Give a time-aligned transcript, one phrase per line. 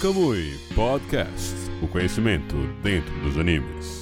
[0.00, 1.54] Kamui Podcast.
[1.82, 3.99] O conhecimento dentro dos animes.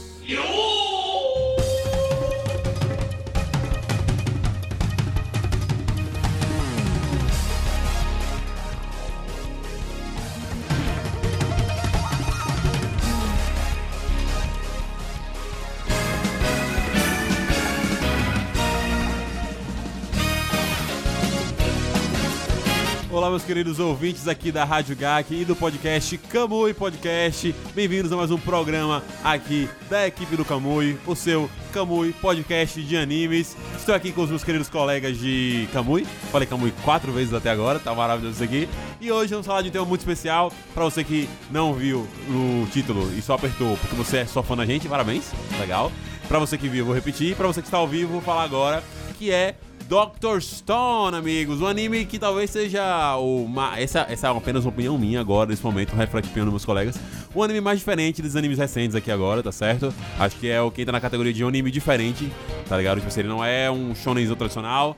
[23.38, 27.54] Meus queridos ouvintes aqui da Rádio GAC e do podcast Kamui Podcast.
[27.72, 32.96] Bem-vindos a mais um programa aqui da equipe do Kamui, o seu Kamui Podcast de
[32.96, 33.56] animes.
[33.76, 36.04] Estou aqui com os meus queridos colegas de Kamui.
[36.32, 38.68] Falei Kamui quatro vezes até agora, tá maravilhoso isso aqui.
[39.00, 42.66] E hoje vamos falar de um tema muito especial para você que não viu o
[42.72, 45.30] título e só apertou porque você é só fã da gente, parabéns,
[45.60, 45.92] legal.
[46.26, 47.36] Para você que viu, vou repetir.
[47.36, 48.82] Para você que está ao vivo, vou falar agora
[49.16, 49.54] que é
[49.88, 51.62] Doctor Stone, amigos.
[51.62, 53.48] Um anime que talvez seja o.
[53.48, 57.00] ma- Essa, essa é apenas uma opinião minha agora, nesse momento, dos meus colegas.
[57.34, 59.92] O anime mais diferente dos animes recentes aqui agora, tá certo?
[60.18, 62.30] Acho que é o que entra na categoria de um anime diferente,
[62.68, 62.98] tá ligado?
[62.98, 64.94] Tipo assim, ele não é um shonenzão tradicional.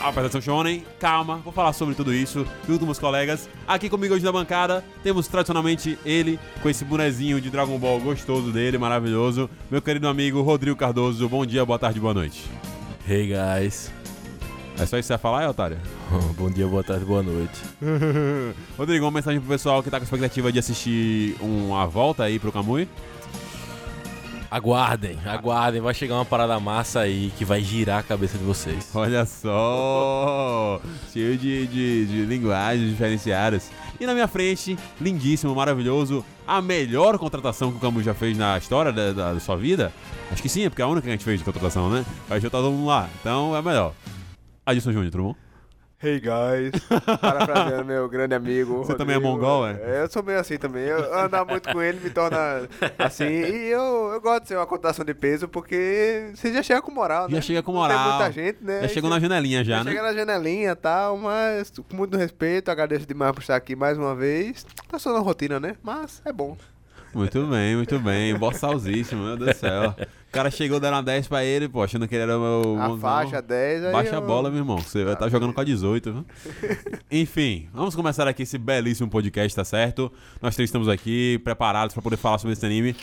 [0.00, 3.48] Apesar de ser um shonen, calma, vou falar sobre tudo isso junto com meus colegas.
[3.66, 8.52] Aqui comigo hoje na bancada, temos tradicionalmente ele, com esse bonezinho de Dragon Ball gostoso
[8.52, 9.50] dele, maravilhoso.
[9.70, 12.42] Meu querido amigo Rodrigo Cardoso, bom dia, boa tarde, boa noite.
[13.08, 13.90] Hey guys,
[14.76, 15.78] É só isso que você vai falar, é, otário?
[16.36, 17.60] bom dia, boa tarde, boa noite.
[18.76, 22.50] Rodrigo, uma mensagem pro pessoal que tá com expectativa de assistir uma volta aí pro
[22.50, 22.88] Kamui.
[24.50, 28.88] Aguardem, aguardem, vai chegar uma parada massa aí que vai girar a cabeça de vocês.
[28.94, 30.80] Olha só!
[31.12, 33.70] Cheio de, de, de linguagens diferenciadas.
[33.98, 38.56] E na minha frente, lindíssimo, maravilhoso, a melhor contratação que o Camus já fez na
[38.58, 39.92] história da, da- da sua vida.
[40.30, 42.04] Acho que sim, é porque é a única que a gente fez de contratação, né?
[42.28, 43.08] Vai já tá todo mundo lá.
[43.20, 43.92] Então é melhor.
[44.66, 45.34] Adilson Júnior, tudo bom?
[46.02, 46.72] Hey guys,
[47.20, 48.78] parafraseando meu grande amigo.
[48.78, 50.02] Você também é mongol, é?
[50.02, 50.84] Eu sou meio assim também.
[50.84, 52.36] Eu andar muito com ele me torna
[52.98, 53.24] assim.
[53.24, 56.90] E eu, eu gosto de ser uma cotação de peso porque você já chega com
[56.90, 57.36] moral, né?
[57.36, 57.98] Já chega com Não moral.
[57.98, 58.82] Tem muita gente, né?
[58.82, 59.90] Já chegou na janelinha já, já né?
[59.92, 63.96] Chega na janelinha e tal, mas com muito respeito, agradeço demais por estar aqui mais
[63.96, 64.66] uma vez.
[64.88, 65.76] Tá só na rotina, né?
[65.82, 66.56] Mas é bom.
[67.14, 68.34] Muito bem, muito bem.
[68.36, 69.94] Bossalzíssimo, meu Deus do céu.
[69.98, 72.82] O cara chegou dando uma 10 pra ele, pô, achando que ele era o meu.
[72.82, 73.92] A faixa 10 aí.
[73.92, 74.78] Baixa a eu- bola, meu irmão.
[74.78, 76.24] Você vai estar jogando com a 18, viu?
[77.10, 80.10] Enfim, vamos começar aqui esse belíssimo podcast, tá certo?
[80.42, 82.96] Nós três estamos aqui preparados pra poder falar sobre esse anime.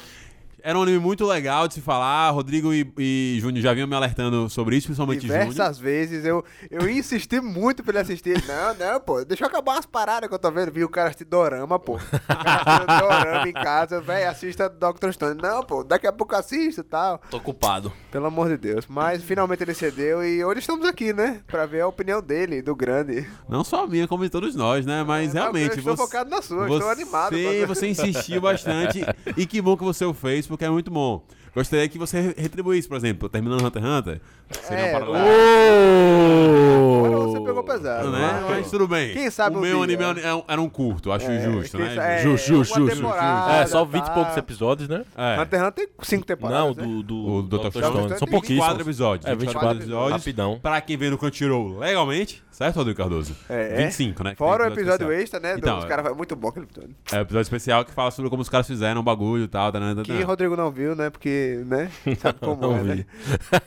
[0.64, 2.30] Era um anime muito legal de se falar.
[2.32, 5.48] Rodrigo e, e Júnior já vinham me alertando sobre isso, principalmente Júnior.
[5.50, 8.42] Diversas vezes eu, eu insisti muito pra ele assistir.
[8.48, 10.72] Não, não, pô, deixa eu acabar umas paradas que eu tô vendo.
[10.72, 11.96] Vi o cara assistir Dorama, pô.
[11.96, 15.12] O cara assistindo Dorama em casa, velho, assista Dr.
[15.12, 15.42] Stone.
[15.42, 17.20] Não, pô, daqui a pouco assisto e tal.
[17.30, 17.92] Tô ocupado.
[18.12, 18.86] Pelo amor de Deus.
[18.88, 21.42] Mas finalmente ele cedeu e hoje estamos aqui, né?
[21.48, 23.28] Pra ver a opinião dele, do grande.
[23.50, 25.04] Não só a minha, como de todos nós, né?
[25.04, 25.72] Mas É, Não, realmente.
[25.74, 27.30] eu estou você, focado na sua, você, estou animado.
[27.32, 29.02] pra- Você insistiu bastante.
[29.38, 31.24] e que bom que você o fez, porque é muito bom.
[31.56, 34.22] Gostaria que você re- retribuísse, por exemplo, terminando Hunter x Hunter.
[34.62, 35.20] Seria É, uma parada lá-
[37.74, 38.12] pesado.
[38.12, 38.46] né?
[38.50, 39.14] Mas tudo bem.
[39.14, 39.98] Quem sabe o um meu dia.
[39.98, 41.96] anime era um- era um curto, acho É, justo, né?
[41.96, 44.12] sa- é, Justo, justo, justo, É, só 20 e tá.
[44.14, 45.04] poucos episódios, né?
[45.18, 45.40] É.
[45.42, 46.62] Hunter x Hunter tem cinco temporadas.
[46.62, 46.84] Não, né?
[46.84, 47.58] do, do, O Dr.
[47.58, 47.70] Dr.
[47.70, 47.70] Stone.
[47.70, 47.92] Stone.
[47.92, 48.82] São Tem 24 pouquíssimos.
[48.82, 49.26] episódios.
[49.26, 50.12] É, 24 episódios.
[50.12, 50.60] Rapidão.
[50.62, 53.36] Pra quem vê no Crunchyroll legalmente, certo, Rodrigo Cardoso?
[53.50, 54.36] É, 25, né?
[54.36, 55.12] Fora o episódio especial.
[55.22, 55.56] extra, né?
[55.58, 56.06] Então, dos caras.
[56.06, 56.96] É muito bom aquele episódio.
[57.12, 59.72] É o episódio especial que fala sobre como os caras fizeram o bagulho e tal.
[59.72, 60.22] Tá, tá, tá, Que.
[60.24, 61.10] Rodrigo não viu, né?
[61.10, 61.90] Porque, né?
[62.20, 62.88] Sabe como Não é, vi.
[62.90, 63.06] né?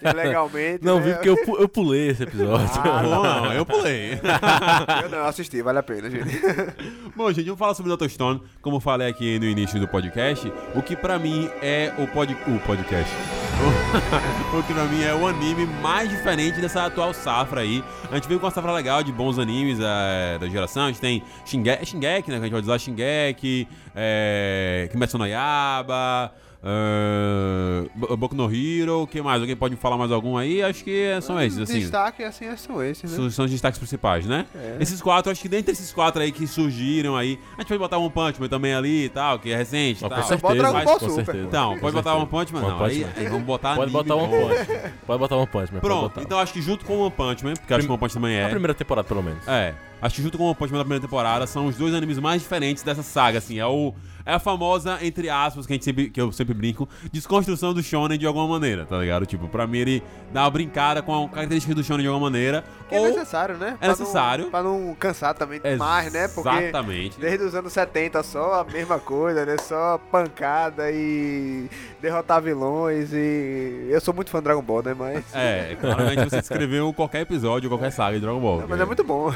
[0.03, 0.85] Ilegalmente.
[0.85, 1.07] Não né?
[1.07, 2.67] vi porque eu, pu- eu pulei esse episódio.
[2.85, 3.94] Ah, não, eu pulei.
[5.03, 6.41] Eu não assisti, vale a pena, gente.
[7.17, 8.09] Bom, gente, vamos falar sobre o Dr.
[8.09, 12.07] Stone, como eu falei aqui no início do podcast, o que pra mim é o,
[12.09, 12.37] pod...
[12.47, 13.15] o podcast.
[14.53, 17.85] o que pra mim é o anime mais diferente dessa atual safra aí.
[18.11, 20.85] A gente veio com uma safra legal de bons animes é, da geração.
[20.85, 21.71] A gente tem Shinge...
[21.71, 22.37] é Shingeki, né?
[22.37, 24.89] Que a gente vai usar Shingeki, é...
[24.91, 26.33] Kimetsu no Yaba,
[26.67, 27.89] é...
[27.95, 29.41] Bo- Boku no Hero, o que mais?
[29.41, 30.63] Alguém pode me falar mais algum aí?
[30.63, 31.81] Acho que são esses, assim.
[31.81, 33.17] Destaque, assim, são esses, né?
[33.17, 34.47] São são os destaques principais, né?
[34.55, 34.79] É.
[34.81, 37.99] Esses quatro, acho que dentre esses quatro aí que surgiram aí, a gente pode botar
[37.99, 40.11] um Punch Man também ali e tal, que é recente tal.
[40.11, 41.25] com certeza, Ball com Super.
[41.27, 41.47] certeza.
[41.47, 42.25] Então, Com pode botar certeza.
[42.25, 42.61] um Punch Man?
[42.61, 43.11] One Não, Punch aí, Man.
[43.17, 44.49] aí vamos botar Pode botar um bom.
[44.49, 44.67] punch.
[45.07, 47.45] Pode botar um punch, mas pode Pronto, então acho que junto com o One Punch
[47.45, 48.49] Man, porque acho que o One Punch também A é.
[48.49, 49.47] primeira temporada, pelo menos.
[49.47, 51.95] É, acho que junto com o One Punch Man da primeira temporada são os dois
[51.95, 53.59] animes mais diferentes dessa saga, assim.
[53.59, 53.95] É o.
[54.27, 57.83] É a famosa, entre aspas, que, a gente sempre, que eu sempre brinco, desconstrução do
[57.83, 59.27] Shonen de alguma maneira, tá ligado?
[59.27, 62.65] Tipo, pra mim ele dá uma brincada com a característica do Shonen de alguma maneira.
[62.89, 63.77] Que é necessário, né?
[63.79, 64.51] Pra não- necessário.
[64.51, 66.29] Pra não cansar também demais, né?
[66.29, 67.21] Porque Exatamente.
[67.21, 69.57] desde os anos 70 só a mesma coisa, né?
[69.59, 71.69] Só pancada e
[72.01, 73.89] derrotar vilões e...
[73.91, 74.95] Eu sou muito fã de Dragon Ball, né?
[74.99, 75.25] Mas...
[75.35, 78.65] É, claramente você descreveu qualquer episódio, qualquer saga de Dragon Ball.
[78.69, 79.33] Mas é muito bom.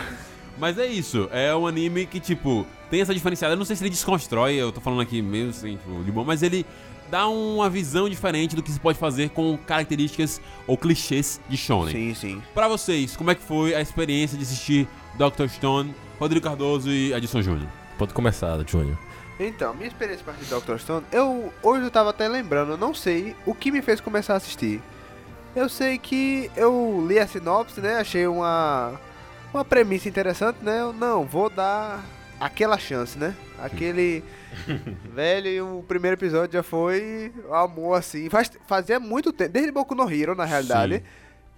[0.58, 3.55] Mas é isso, é um anime que, tipo, tem essa diferenciada.
[3.55, 6.25] Eu não sei se ele desconstrói, eu tô falando aqui meio assim, tipo, de bom,
[6.25, 6.66] mas ele
[7.10, 11.93] dá uma visão diferente do que se pode fazer com características ou clichês de shonen.
[11.93, 12.43] Sim, sim.
[12.55, 15.49] Pra vocês, como é que foi a experiência de assistir Dr.
[15.49, 17.69] Stone, Rodrigo Cardoso e Adson Júnior?
[17.96, 18.99] Pode começar, Júnior.
[19.40, 20.78] Então, minha experiência com de Dr.
[20.78, 24.34] Stone, eu hoje eu tava até lembrando, eu não sei o que me fez começar
[24.34, 24.82] a assistir.
[25.54, 27.96] Eu sei que eu li a sinopse, né?
[27.96, 29.00] Achei uma
[29.52, 30.80] uma premissa interessante, né?
[30.80, 32.04] Eu não vou dar
[32.40, 33.34] aquela chance, né?
[33.58, 34.22] Aquele
[35.14, 38.28] velho o primeiro episódio já foi amor assim.
[38.28, 40.96] Faz, fazia muito tempo, desde Boku no Hero, na realidade.
[40.98, 41.02] Sim.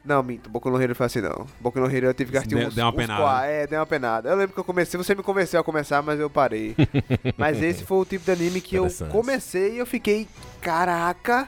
[0.03, 1.47] Não, minto, Boku no Hero foi assim não.
[1.61, 3.23] Boku no Hero eu tive que assistir Deu- uns, deu uma uns penada.
[3.23, 4.31] qua- É, deu uma penada.
[4.31, 6.75] Eu lembro que eu comecei, você me convenceu a começar, mas eu parei.
[7.37, 10.27] mas esse foi o tipo de anime que eu comecei e eu fiquei,
[10.63, 11.47] caraca,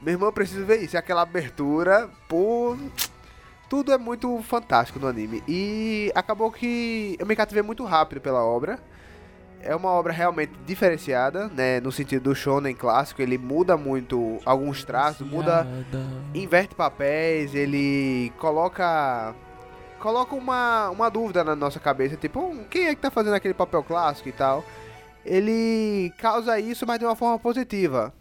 [0.00, 0.96] meu irmão, eu preciso ver isso.
[0.96, 2.76] Aquela abertura, pô,
[3.70, 5.42] tudo é muito fantástico no anime.
[5.46, 8.80] E acabou que eu me cativei muito rápido pela obra.
[9.62, 11.78] É uma obra realmente diferenciada, né?
[11.80, 15.62] No sentido do shonen clássico, ele muda muito alguns traços, muda
[16.34, 19.34] inverte papéis, ele coloca
[20.00, 23.52] coloca uma, uma dúvida na nossa cabeça, tipo, "Hum, quem é que tá fazendo aquele
[23.54, 24.64] papel clássico e tal?
[25.24, 28.12] Ele causa isso, mas de uma forma positiva.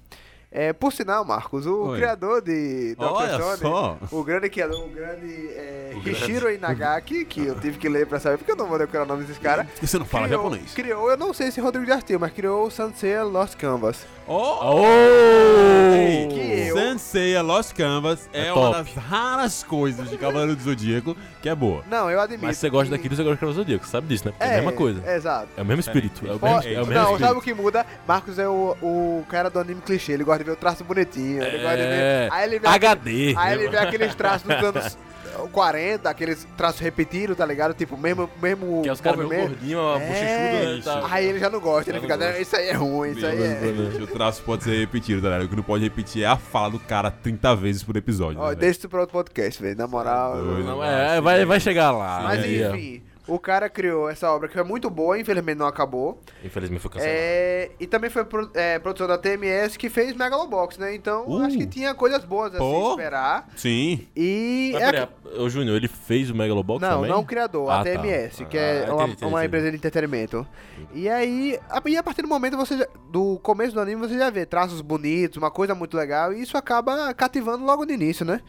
[0.52, 1.98] É, por sinal, Marcos, o Oi.
[2.00, 3.04] criador de Dr.
[3.04, 3.98] Olha só.
[4.12, 6.20] o grande criador, o grande é, O grande.
[6.24, 9.08] Hishiro Inagaki, que eu tive que ler pra saber, porque eu não vou decorar o
[9.08, 9.68] nome desses caras.
[9.68, 10.74] Porque você não fala criou, japonês.
[10.74, 14.08] Criou, eu não sei se Rodrigo já assistiu, mas criou o Sansei Lost Canvas.
[14.28, 14.60] Oh!
[14.62, 16.30] Oh!
[16.34, 21.16] Que eu- Sensei Lost Canvas é, É uma das raras coisas de Cavaleiro do Zodíaco
[21.42, 21.84] que é boa.
[21.90, 22.46] Não, eu admito.
[22.46, 24.32] Mas você gosta que- daquilo, você gosta do Zodíaco, sabe disso, né?
[24.32, 25.02] Porque é, a mesma coisa.
[25.06, 25.48] É, exato.
[25.58, 26.26] É o mesmo espírito.
[26.28, 27.20] É o mesmo, é o mesmo não, espírito.
[27.28, 27.86] sabe o que muda?
[28.08, 31.44] Marcos é o, o cara do anime clichê, ele gosta de ver o traço bonitinho,
[31.44, 31.90] ele gosta de ver.
[31.94, 33.36] É, Aí ele vê, HD.
[33.38, 34.98] aí ele vê aqueles traços dos anos
[35.54, 37.74] 40, aqueles traços repetidos, tá ligado?
[37.74, 40.82] Tipo, mesmo, mesmo Que é os caras meio gordinhos, uma bochechuda, né?
[40.84, 41.06] tal.
[41.10, 42.42] Aí ele já não gosta, ele Já fica, não "Não, gosta.
[42.42, 44.04] isso aí é ruim, isso aí é.
[44.04, 45.46] O traço pode ser repetido, tá ligado?
[45.46, 48.40] O que não pode repetir é a fala do cara 30 vezes por episódio.
[48.42, 50.36] Ó, né, deixa isso pra outro podcast, velho, na moral.
[50.36, 50.64] Doido.
[50.66, 52.22] Não, é, vai, vai chegar lá.
[52.24, 56.20] Mas enfim, o cara criou essa obra que foi muito boa, infelizmente não acabou.
[56.44, 57.18] Infelizmente foi cancelado.
[57.18, 60.94] É, e também foi pro- é, produção da TMS que fez Megalobox, né?
[60.96, 61.44] Então Uh.
[61.44, 62.92] acho que tinha coisas boas assim Pô.
[62.92, 63.48] esperar.
[63.56, 64.08] Sim.
[64.16, 64.72] E.
[64.74, 65.08] Mas é- peraí,
[65.40, 67.10] o Júnior, ele fez o Megalobox não, também?
[67.12, 67.84] não o criador, a Ah, tá.
[67.84, 69.46] TMS, que Ah, é uma, entendi, uma entendi.
[69.48, 70.48] empresa de entretenimento.
[70.94, 74.18] E aí, a, e a partir do momento você já- do começo do anime você
[74.18, 78.26] já vê traços bonitos, uma coisa muito legal, e isso acaba cativando logo no início,
[78.26, 78.42] né?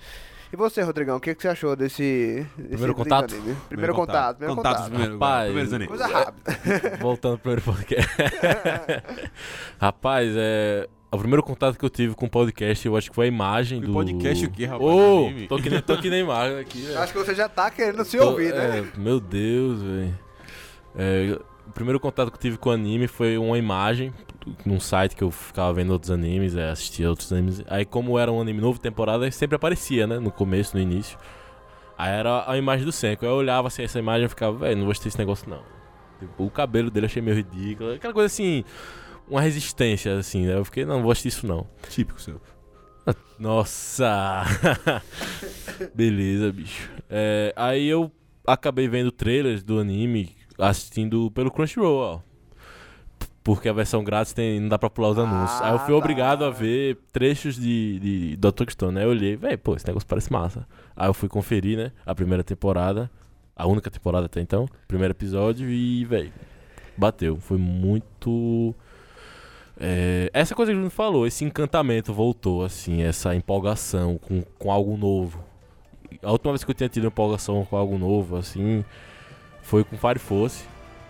[0.53, 3.35] E você, Rodrigão, o que, que você achou desse, desse Primeiro contato?
[3.35, 3.57] anime?
[3.69, 4.91] Primeiro contato, primeiro Contatos contato.
[4.91, 5.89] primeiro, Rapaz, primeiros animes.
[5.89, 6.97] Coisa rápida.
[7.01, 8.11] Voltando pro primeiro podcast.
[9.81, 10.89] rapaz, é.
[11.13, 13.81] O primeiro contato que eu tive com o podcast, eu acho que foi a imagem
[13.81, 13.93] Que do.
[13.93, 14.83] podcast o quê, rapaz?
[14.91, 15.47] Ô, Anime?
[15.49, 16.99] tô que nem, tô que nem Mago aqui, velho.
[17.01, 18.79] Acho que você já tá querendo se Tô- ouvir, né?
[18.95, 20.19] é, meu Deus, velho.
[20.97, 24.13] É, o primeiro contato que eu tive com o anime foi uma imagem
[24.65, 27.63] num site que eu ficava vendo outros animes, é, assistia outros animes.
[27.67, 30.19] Aí, como era um anime novo, temporada, sempre aparecia, né?
[30.19, 31.19] No começo, no início.
[31.97, 33.25] Aí era a imagem do Senko.
[33.25, 35.63] Eu olhava assim, essa imagem e ficava, velho, não vou assistir esse negócio não.
[36.19, 37.93] Tipo, o cabelo dele achei meio ridículo.
[37.93, 38.65] Aquela coisa assim,
[39.29, 40.55] uma resistência, assim, né?
[40.55, 41.67] Eu fiquei, não, não vou assistir isso não.
[41.89, 42.41] Típico seu.
[43.39, 44.45] Nossa!
[45.95, 46.91] Beleza, bicho.
[47.09, 48.11] É, aí eu
[48.47, 52.30] acabei vendo trailers do anime assistindo pelo Crunchyroll, ó.
[53.43, 55.63] Porque a versão grátis tem, não dá pra pular os Ah, anúncios.
[55.63, 55.95] Aí eu fui tá.
[55.97, 58.71] obrigado a ver trechos de, de Dr.
[58.71, 58.99] Stone.
[58.99, 60.67] Aí eu olhei, velho, pô, esse negócio parece massa.
[60.95, 61.93] Aí eu fui conferir, né?
[62.05, 63.11] A primeira temporada.
[63.57, 64.69] A única temporada até então.
[64.87, 66.33] Primeiro episódio e, velho,
[66.97, 67.37] bateu.
[67.37, 68.75] Foi muito.
[69.79, 74.71] É, essa coisa que o Bruno falou, esse encantamento voltou, assim, essa empolgação com, com
[74.71, 75.43] algo novo.
[76.23, 78.85] A última vez que eu tinha tido empolgação com algo novo, assim,
[79.63, 80.65] foi com Fire Force.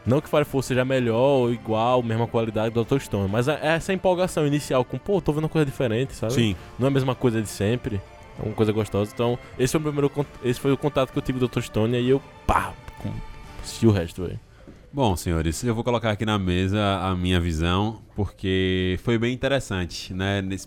[0.06, 2.98] Não que Fire Force seja melhor ou igual, mesma qualidade do Dr.
[2.98, 6.32] Stone, mas é essa empolgação inicial com, pô, tô vendo uma coisa diferente, sabe?
[6.32, 6.56] Sim.
[6.78, 8.00] Não é a mesma coisa de sempre,
[8.38, 9.10] é uma coisa gostosa.
[9.12, 11.60] Então, esse foi o primeiro, esse foi o contato que eu tive com o Dr.
[11.60, 12.72] Stone, e aí eu, pá,
[13.62, 14.40] assisti o resto, velho.
[14.92, 20.12] Bom, senhores, eu vou colocar aqui na mesa a minha visão, porque foi bem interessante,
[20.12, 20.42] né?
[20.42, 20.66] Nesse,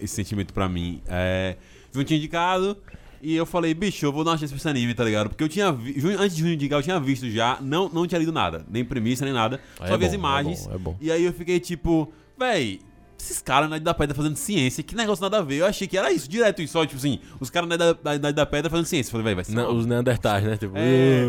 [0.00, 1.02] esse sentimento pra mim.
[1.08, 1.56] É,
[1.92, 2.76] eu tinha indicado
[3.24, 5.28] e eu falei, bicho, eu vou dar uma chance pra esse anime, tá ligado?
[5.28, 8.18] Porque eu tinha vi, antes de Junho indicar, eu tinha visto já, não, não tinha
[8.18, 10.66] lido nada, nem premissa, nem nada, só é vi as bom, imagens.
[10.66, 10.96] É bom, é bom.
[11.00, 12.80] E aí eu fiquei tipo, véi,
[13.18, 15.56] esses caras na Idade da Pedra fazendo ciência, que negócio nada a ver.
[15.56, 18.30] Eu achei que era isso, direto isso, só, tipo assim, os caras na Idade da,
[18.30, 19.08] da Pedra fazendo ciência.
[19.08, 19.54] Eu falei, véi, vai ser.
[19.54, 20.56] Não, os Neandertais, né?
[20.56, 21.24] Tipo, é,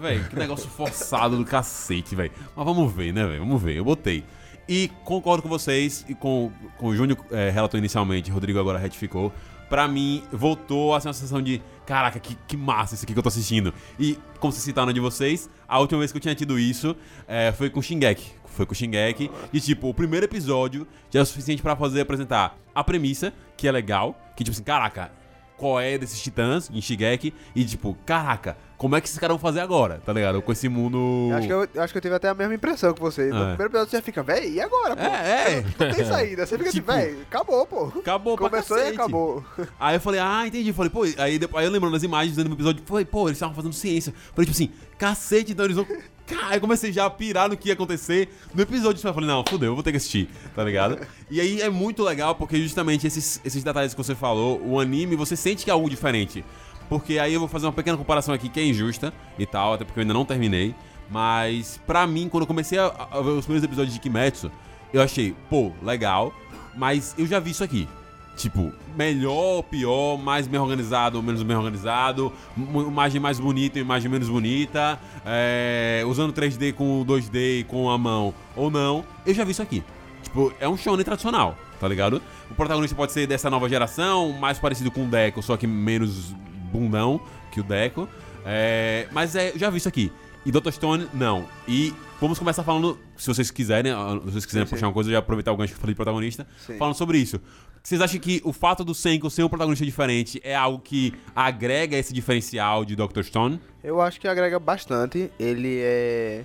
[0.00, 2.32] Véi, que negócio forçado do cacete, velho.
[2.54, 3.40] Mas vamos ver, né, velho?
[3.40, 3.76] Vamos ver.
[3.76, 4.24] Eu botei.
[4.68, 9.32] E concordo com vocês e com, com o Júnior é, relatou inicialmente, Rodrigo agora retificou.
[9.68, 13.28] Pra mim, voltou a sensação de caraca, que, que massa isso aqui que eu tô
[13.28, 13.72] assistindo.
[13.98, 16.96] E, como vocês citaram de vocês, a última vez que eu tinha tido isso
[17.28, 18.32] é, foi com Shingeki.
[18.46, 19.30] Foi com Shingeki.
[19.52, 23.68] E, tipo, o primeiro episódio já é o suficiente pra fazer apresentar a premissa, que
[23.68, 25.12] é legal, que, tipo assim, caraca,
[25.56, 29.38] qual é desses titãs em Shigeki e tipo, caraca, como é que esses caras vão
[29.40, 30.42] fazer agora, tá ligado?
[30.42, 31.28] Com esse mundo.
[31.30, 33.26] Eu acho, que eu, acho que eu tive até a mesma impressão que você.
[33.28, 33.48] No É.
[33.48, 35.02] primeiro episódio você já fica, véi, e agora, pô?
[35.02, 35.62] É, é.
[35.62, 36.46] Não tem saída.
[36.46, 37.84] Você fica Tipo, assim, véi, acabou, pô.
[37.98, 39.44] Acabou Começou e acabou.
[39.80, 40.72] Aí eu falei, ah, entendi.
[40.72, 43.36] Falei, pô, aí, depois, aí eu lembrando das imagens dentro do episódio, falei, pô, eles
[43.36, 44.12] estavam fazendo ciência.
[44.34, 45.86] Falei, tipo assim, cacete, então eles vão.
[46.26, 49.00] Cara, eu comecei já a pirar no que ia acontecer no episódio.
[49.06, 50.98] Eu falei, não, fudeu, eu vou ter que assistir, tá ligado?
[51.30, 55.14] E aí é muito legal porque justamente esses, esses detalhes que você falou, o anime,
[55.14, 56.44] você sente que é algo diferente.
[56.88, 59.84] Porque aí eu vou fazer uma pequena comparação aqui que é injusta e tal, até
[59.84, 60.74] porque eu ainda não terminei.
[61.10, 64.50] Mas pra mim, quando eu comecei a, a ver os primeiros episódios de Kimetsu,
[64.92, 66.32] eu achei, pô, legal,
[66.74, 67.88] mas eu já vi isso aqui.
[68.36, 74.28] Tipo, melhor, pior, mais bem organizado ou menos bem organizado, imagem mais bonita, imagem menos
[74.28, 79.04] bonita, é, usando 3D com 2D com a mão ou não.
[79.24, 79.82] Eu já vi isso aqui.
[80.22, 82.20] Tipo, é um shonen tradicional, tá ligado?
[82.50, 86.34] O protagonista pode ser dessa nova geração, mais parecido com o Deco, só que menos
[86.76, 88.08] bundão que o Deco.
[88.44, 90.12] É, mas é, já vi isso aqui.
[90.44, 90.70] E Dr.
[90.70, 91.48] Stone, não.
[91.66, 94.76] E vamos começar falando, se vocês quiserem, ah, se vocês quiserem Sim, sim.
[94.76, 96.78] puxar uma coisa, já aproveitar o gancho que eu falei de protagonista, Sim.
[96.78, 97.40] falando sobre isso.
[97.82, 101.96] Vocês acham que o fato do Senko ser um protagonista diferente é algo que agrega
[101.96, 103.22] esse diferencial de Dr.
[103.22, 103.60] Stone?
[103.82, 105.30] Eu acho que agrega bastante.
[105.38, 106.44] Ele é.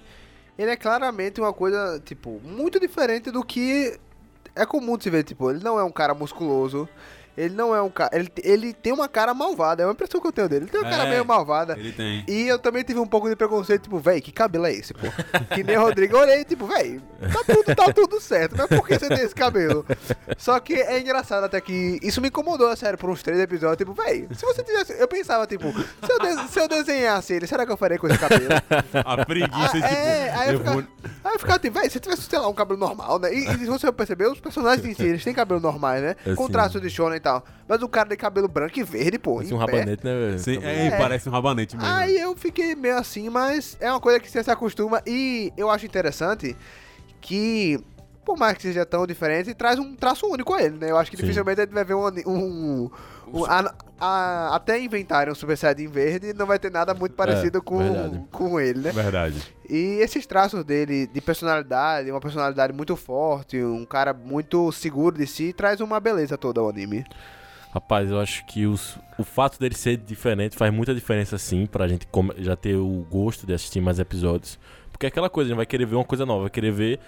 [0.58, 3.98] Ele é claramente uma coisa, tipo, muito diferente do que
[4.56, 5.24] é comum de se ver.
[5.24, 6.88] Tipo, ele não é um cara musculoso.
[7.38, 8.10] Ele não é um cara.
[8.14, 9.84] Ele, ele tem uma cara malvada.
[9.84, 10.66] É uma impressão que eu tenho dele.
[10.66, 11.74] Ele tem uma cara É, meio malvada.
[11.78, 12.24] Ele tem.
[12.28, 15.08] E eu também tive um pouco de preconceito, tipo, véi, que cabelo é esse, pô?
[15.56, 16.16] Que nem o Rodrigo.
[16.16, 19.36] Eu olhei, tipo, véi, tá tudo, tá tudo certo, mas por que você tem esse
[19.36, 19.86] cabelo?
[20.38, 23.78] Só que é engraçado até que isso me incomodou, a sério, por uns três episódios.
[23.78, 24.94] Tipo, véi, se você tivesse.
[25.00, 28.08] Eu pensava, tipo, se eu, de- se eu desenhasse ele, será que eu faria com
[28.08, 28.50] esse cabelo?
[29.06, 29.86] A preguiça, Ah, tipo.
[29.86, 30.90] é, aí eu, eu ficava, vou-
[31.24, 33.34] aí eu ficava tipo, véi, se tivesse, sei lá, um cabelo normal, né?
[33.34, 36.16] E, e se você perceber, os personagens em si, eles têm cabelo normais, né?
[36.26, 37.44] É, Com traço de shonen tal.
[37.68, 39.36] Mas o cara tem cabelo branco e verde, pô.
[39.36, 39.72] Parece em um pé.
[39.72, 40.40] rabanete, né, velho?
[40.40, 40.98] Sim, é, É.
[40.98, 41.90] parece um rabanete mesmo.
[41.92, 45.70] Aí eu fiquei meio assim, mas é uma coisa que você se acostuma e eu
[45.70, 46.56] acho interessante
[47.22, 47.80] que,
[48.26, 50.92] por mais que seja tão diferente, traz um traço único a ele, né?
[50.92, 51.24] Eu acho que Sim.
[51.24, 52.08] dificilmente a gente vai ver um.
[52.28, 52.90] um,
[53.34, 57.62] um- a- a- até inventarem um Super Saiyajin verde, não vai ter nada muito parecido
[57.62, 58.24] com, verdade.
[58.32, 58.92] com ele, né?
[58.92, 59.36] Verdade.
[59.70, 65.28] E esses traços dele de personalidade, uma personalidade muito forte, um cara muito seguro de
[65.28, 67.06] si, traz uma beleza toda ao anime.
[67.74, 71.88] Rapaz, eu acho que os- o fato dele ser diferente faz muita diferença sim pra
[71.88, 72.06] gente
[72.40, 74.60] já ter o gosto de assistir mais episódios.
[74.92, 77.00] Porque é aquela coisa, a gente vai querer ver uma coisa nova, vai querer ver.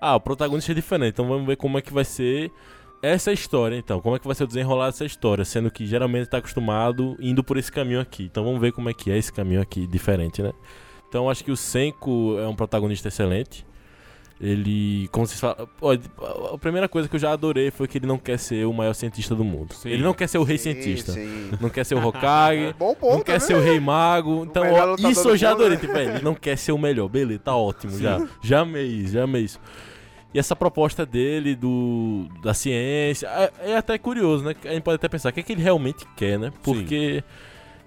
[0.00, 2.50] Ah, o protagonista é diferente, então vamos ver como é que vai ser
[3.02, 4.00] essa história, então.
[4.00, 7.42] Como é que vai ser o desenrolar dessa história, sendo que geralmente tá acostumado indo
[7.42, 8.24] por esse caminho aqui.
[8.24, 10.52] Então vamos ver como é que é esse caminho aqui diferente, né?
[11.08, 13.66] Então eu acho que o Senko é um protagonista excelente.
[14.40, 15.68] Ele, como vocês falam,
[16.52, 18.92] a primeira coisa que eu já adorei foi que ele não quer ser o maior
[18.92, 19.72] cientista do mundo.
[19.72, 19.90] Sim.
[19.90, 21.12] Ele não quer ser o rei Sim, cientista.
[21.12, 21.50] sim.
[21.60, 22.74] Não quer ser o Hokage.
[22.78, 23.38] Bom ponto, não quer né?
[23.38, 24.44] ser o rei mago.
[24.44, 25.76] Então, ó, isso eu já mundo, adorei.
[25.76, 25.80] né?
[25.80, 27.08] Tipo, velho, ele não quer ser o melhor.
[27.08, 27.96] Beleza, tá ótimo.
[27.96, 29.60] Já, já amei isso, já amei isso.
[30.34, 34.54] E essa proposta dele do da ciência é, é até curioso, né?
[34.64, 36.50] A gente pode até pensar o que, é que ele realmente quer, né?
[36.62, 37.22] Porque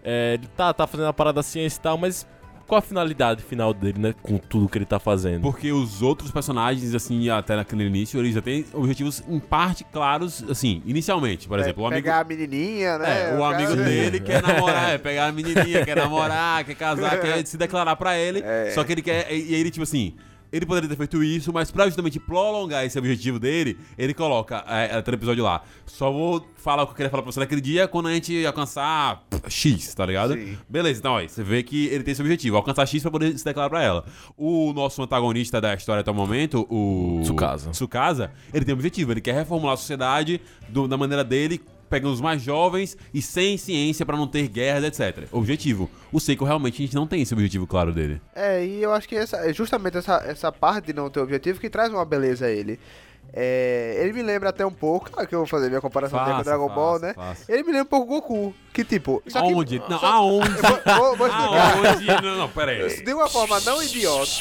[0.04, 2.28] é, ele tá, tá fazendo a parada da ciência e tal, mas
[2.68, 4.14] qual a finalidade final dele, né?
[4.22, 5.42] Com tudo que ele tá fazendo.
[5.42, 10.44] Porque os outros personagens, assim, até naquele início, eles já têm objetivos em parte claros,
[10.50, 11.48] assim, inicialmente.
[11.48, 12.02] Por Pe- exemplo, o amigo.
[12.04, 13.32] Pegar a menininha, né?
[13.32, 17.20] É, o cara- amigo dele quer namorar, é pegar a menininha, quer namorar, quer casar,
[17.20, 18.42] quer se declarar pra ele.
[18.44, 18.72] É.
[18.72, 19.32] Só que ele quer.
[19.32, 20.14] E e aí ele, tipo assim.
[20.56, 24.96] Ele poderia ter feito isso, mas pra justamente prolongar esse objetivo dele, ele coloca é,
[24.96, 25.62] até o episódio lá.
[25.86, 28.46] Só vou falar o que eu queria falar pra você naquele dia quando a gente
[28.46, 30.34] alcançar X, tá ligado?
[30.34, 30.58] Sim.
[30.70, 33.44] Beleza, então aí, você vê que ele tem esse objetivo, alcançar X pra poder se
[33.44, 34.06] declarar pra ela.
[34.38, 37.20] O nosso antagonista da história até o momento, o.
[37.24, 37.72] Tsukasa.
[37.72, 42.14] Tsukasa, ele tem um objetivo, ele quer reformular a sociedade do- da maneira dele, pegando
[42.14, 45.28] os mais jovens e sem ciência pra não ter guerras, etc.
[45.32, 45.90] Objetivo.
[46.12, 48.22] O Seiko realmente a gente não tem esse objetivo claro dele.
[48.36, 51.60] É, e eu acho que essa, é justamente essa, essa parte de não ter objetivo
[51.60, 52.80] que traz uma beleza a ele.
[53.38, 56.36] É, ele me lembra até um pouco, claro que eu vou fazer minha comparação dele
[56.36, 57.14] com o Faça, Dragon Ball, faça, né?
[57.16, 57.52] faça.
[57.52, 59.22] Ele me lembra um pouco o Goku, que tipo...
[59.28, 59.80] só que- Aonde?
[59.90, 60.48] Não, só- aonde?
[60.50, 61.76] Eu vou, vou, explicar.
[61.88, 62.06] Aonde?
[62.22, 62.96] Não, não, pera aí.
[63.04, 64.32] De uma forma não idiota,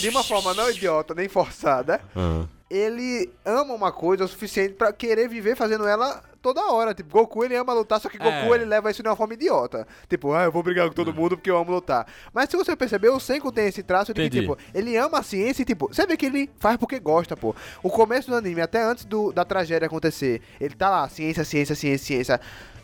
[0.00, 2.44] de uma forma não idiota nem forçada, Ah.
[2.70, 6.92] ele ama uma coisa o suficiente pra querer viver fazendo ela toda hora.
[6.94, 8.50] Tipo, Goku ele ama lutar, só que Goku É.
[8.56, 9.88] ele leva isso de uma forma idiota.
[10.08, 12.06] Tipo, ah, eu vou brigar com todo mundo porque eu amo lutar.
[12.34, 14.42] Mas se você perceber, o Senku tem esse traço de que, Entendi.
[14.42, 17.54] tipo, ele ama a ciência e, tipo, você vê que ele faz porque gosta, pô.
[17.82, 21.74] O começo do anime, até antes do, da tragédia acontecer, ele tá lá, ciência, ciência,
[21.74, 22.40] ciência, ciência.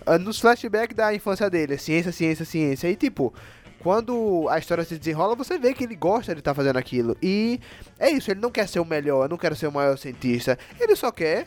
[0.07, 2.89] Ah, Nos flashbacks da infância dele, ciência, ciência, ciência.
[2.89, 3.35] E, tipo,
[3.81, 7.17] quando a história se desenrola, você vê que ele gosta de estar fazendo aquilo.
[7.23, 7.61] E
[7.99, 10.59] é isso, ele não quer ser o melhor, não quer ser o maior cientista.
[10.79, 11.47] Ele só quer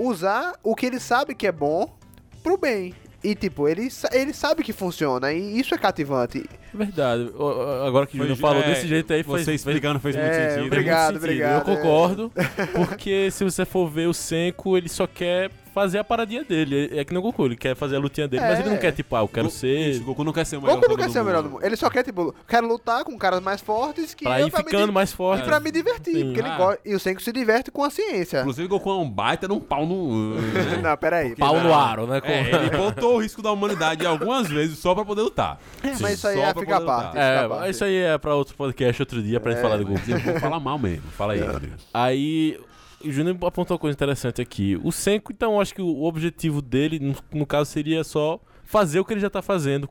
[0.00, 1.92] usar o que ele sabe que é bom
[2.42, 2.94] pro bem.
[3.22, 5.30] E, tipo, ele, ele sabe que funciona.
[5.30, 6.42] E isso é cativante.
[6.72, 7.30] Verdade.
[7.86, 10.32] Agora que o Júnior falou é, desse jeito aí, foi Você explicando fez muito É,
[10.32, 10.46] sentido.
[10.48, 11.24] Fez muito Obrigado, sentido.
[11.24, 11.76] obrigado, Eu é.
[11.76, 12.32] concordo,
[12.72, 16.90] porque se você for ver o Senko, ele só quer fazer a paradinha dele.
[16.98, 18.62] É que nem o Goku, ele quer fazer a lutinha dele, mas É.
[18.62, 19.90] ele não quer, tipo, ah, eu quero Go- ser.
[19.90, 21.64] Isso, Goku não quer ser o melhor Goku não quer ser o melhor do mundo.
[21.64, 24.56] Ele só quer, tipo, quero lutar com caras mais fortes que Pra eu ir me
[24.56, 25.44] ficando mais E forte.
[25.44, 26.24] pra me divertir, Sim.
[26.26, 26.56] porque ele Ah.
[26.56, 26.80] gosta.
[26.84, 28.40] E o Senko se diverte com a ciência.
[28.40, 30.34] Inclusive, Goku é um baita de um pau no.
[30.82, 31.34] Não, peraí.
[31.36, 32.20] Pau no aro, né?
[32.20, 35.58] Com- É, ele botou o risco da humanidade algumas vezes só pra poder lutar.
[35.82, 37.02] É, mas isso aí Só é pra fica a poder lutar.
[37.02, 37.10] parte.
[37.12, 39.86] fica a É, isso aí é pra outro podcast outro dia pra gente falar do
[39.86, 40.00] Goku.
[40.10, 41.10] Eu vou falar mal mesmo.
[41.12, 41.74] Fala aí, Rodrigo.
[41.92, 42.58] Aí
[43.04, 44.78] o Júnior apontou uma coisa interessante aqui.
[44.82, 48.40] O Senko, então, acho que o objetivo dele, no, no caso, seria só
[48.70, 49.88] fazer o que ele já tá fazendo,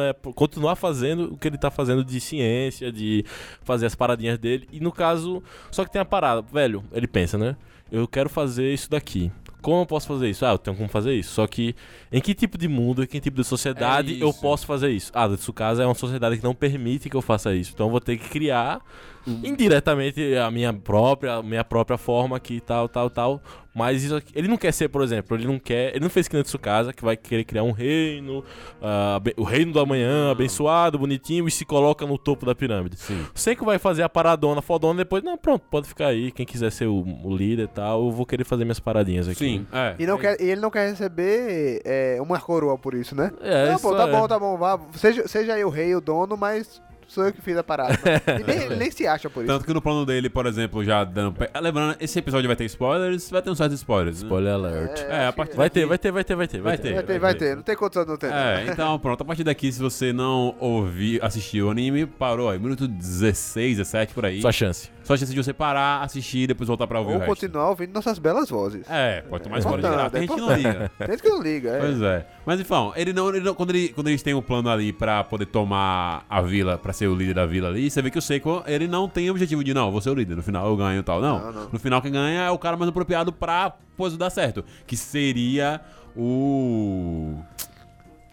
[0.00, 3.24] é, continuar fazendo o que ele tá fazendo de ciência, de
[3.62, 4.68] fazer as paradinhas dele.
[4.72, 7.56] E no caso, só que tem a parada, velho, ele pensa, né?
[7.90, 9.30] Eu quero fazer isso daqui.
[9.62, 10.44] Como eu posso fazer isso?
[10.44, 11.34] Ah, eu tenho como fazer isso.
[11.34, 11.74] Só que
[12.10, 15.10] em que tipo de mundo, em que tipo de sociedade É eu posso fazer isso?
[15.14, 17.72] Ah, nesse caso é uma sociedade que não permite que eu faça isso.
[17.74, 18.80] Então eu vou ter que criar
[19.26, 23.42] indiretamente a minha própria, a minha própria forma aqui, tal, tal, tal.
[23.76, 26.26] Mas isso aqui, ele não quer ser, por exemplo, ele não quer, ele não fez
[26.26, 28.42] que nem casa que vai querer criar um reino,
[28.80, 32.96] ah, abe- o reino do amanhã, abençoado, bonitinho, e se coloca no topo da pirâmide.
[32.96, 33.26] Sim.
[33.34, 36.72] Sei que vai fazer a paradona, fodona, depois, não, pronto, pode ficar aí, quem quiser
[36.72, 39.38] ser o, o líder e tal, eu vou querer fazer minhas paradinhas aqui.
[39.44, 39.94] Sim, é.
[39.98, 43.30] E, não quer, e ele não quer receber é, uma coroa por isso, né?
[43.42, 44.10] É, não, isso pô, tá é.
[44.10, 44.80] bom, tá bom, vá.
[44.94, 47.96] Seja, seja aí o rei, o dono, mas sou eu que fiz a parada.
[48.40, 49.52] E nem, ele nem se acha por isso.
[49.52, 51.32] Tanto que no plano dele, por exemplo, já dando.
[51.32, 54.22] pe- Lembrando, esse episódio vai ter spoilers, vai ter uns certos spoilers.
[54.22, 54.26] né?
[54.26, 55.00] Spoiler alert.
[55.08, 56.60] É, a acho partir Vai ter, daqui- vai ter, vai ter, vai ter.
[56.60, 56.94] Vai ter.
[56.94, 57.56] Vai ter, vai ter.
[57.56, 58.32] Não tem condição de não ter.
[58.32, 62.58] É, então pronto, a partir daqui, se você não ouvir, assistir o anime, parou aí,
[62.58, 64.40] minuto 16, 17 por aí.
[64.40, 64.90] Sua chance.
[65.06, 67.30] Só a chance de você parar, assistir e depois voltar pra ouvir Ou o resto.
[67.30, 68.84] continuar ouvindo nossas belas vozes.
[68.90, 70.90] É, pode tomar spoiler de graça, é gente não liga.
[70.98, 71.78] Tem gente que não liga, é.
[71.80, 72.26] Pois é.
[72.44, 75.22] Mas então, ele não, ele não- quando, ele- quando eles têm um plano ali pra
[75.22, 78.22] poder tomar a vila, pra ser o líder da vila ali, você vê que o
[78.22, 80.76] Seiko, ele não tem o objetivo de, não, vou ser o líder, no final eu
[80.76, 81.20] ganho e tal.
[81.20, 81.68] Não, Não, não.
[81.72, 84.64] no final quem ganha é o cara mais apropriado pra coisa dar certo.
[84.88, 85.80] Que seria
[86.16, 87.38] o...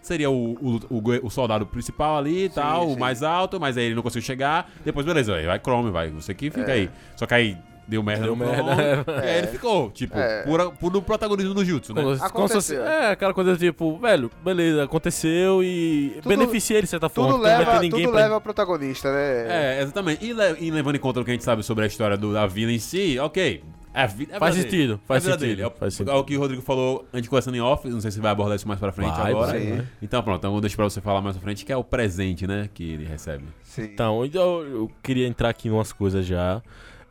[0.04, 2.96] Seria o, o, o- o soldado principal ali e tal, sim.
[2.96, 4.70] o mais alto, mas aí ele não conseguiu chegar.
[4.84, 6.74] Depois, beleza, aí vai Chrome, vai, você que fica É.
[6.76, 6.89] aí.
[7.16, 9.26] Só que aí deu merda Deu no merda, Chrome, é.
[9.26, 10.44] e aí ele ficou, tipo, É.
[10.44, 12.02] pura, puro protagonismo do Jutsu, né?
[12.22, 12.84] Aconteceu.
[12.86, 17.32] é, aquela coisa tipo, velho, beleza, aconteceu e Tudo- beneficia ele de certa forma.
[17.32, 19.78] Tudo porque não vai leva, ter ninguém tudo pra- leva ao protagonista, né?
[19.78, 20.26] É, exatamente.
[20.26, 22.34] E, le- e levando em conta o que a gente sabe sobre a história do,
[22.34, 23.63] da vila em si, ok.
[23.93, 25.62] É é a Faz sentido, faz É sentido.
[25.62, 26.12] É o- faz sentido.
[26.12, 28.32] É o que o Rodrigo falou antes de conversando em off, não sei se vai
[28.32, 29.51] abordar isso mais pra frente Vai, agora.
[29.60, 29.88] vai.
[30.01, 32.47] Então pronto, então eu deixar pra você falar mais pra frente, que é o presente,
[32.47, 33.43] né, que ele recebe.
[33.63, 33.84] Sim.
[33.84, 34.32] Então, eu,
[34.65, 36.62] eu queria entrar aqui em umas coisas já.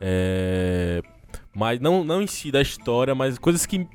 [0.01, 1.01] é,
[1.55, 3.87] Mas não, não em si da história, mas coisas que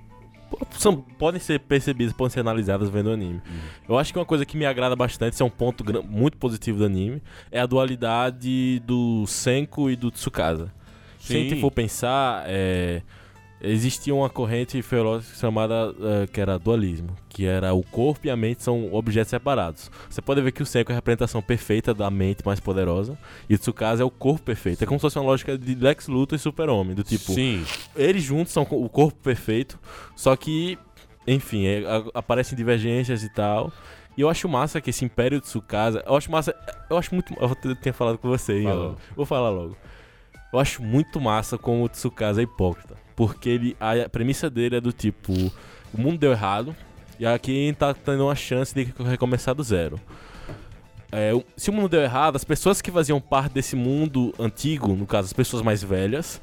[0.70, 3.42] são, podem ser percebidas, podem ser analisadas vendo o anime.
[3.86, 6.78] Eu acho que uma coisa que me agrada bastante, isso é um ponto muito positivo
[6.78, 7.22] do anime,
[7.52, 10.72] é a dualidade do Senko e do Tsukasa.
[11.18, 11.48] Se a Sim.
[11.48, 13.02] gente for pensar, é,
[13.60, 18.36] existia uma corrente filosófica chamada é, que era dualismo, que era o corpo e a
[18.36, 19.90] mente são objetos separados.
[20.08, 23.18] Você pode ver que o Senko é a representação perfeita da mente mais poderosa
[23.50, 24.82] e o Tsukasa é o corpo perfeito.
[24.82, 27.64] É como se fosse uma lógica de Lex Luthor e Super-Homem, do tipo, Sim.
[27.96, 29.78] eles juntos são o corpo perfeito,
[30.14, 30.78] só que,
[31.26, 33.72] enfim, é, a- aparecem divergências e tal.
[34.16, 36.02] E eu acho massa que esse Império de Tsukasa.
[36.04, 36.52] Eu acho massa.
[36.90, 37.32] Eu acho muito.
[37.40, 38.66] Eu tinha falado com você, hein?
[39.14, 39.76] Vou falar logo.
[40.52, 42.96] Eu acho muito massa como o Tsukasa é hipócrita.
[43.14, 46.74] Porque ele, a premissa dele é do tipo: o mundo deu errado,
[47.18, 50.00] e aqui tá tendo uma chance de recomeçar do zero.
[51.10, 55.06] É, se o mundo deu errado, as pessoas que faziam parte desse mundo antigo, no
[55.06, 56.40] caso as pessoas mais velhas,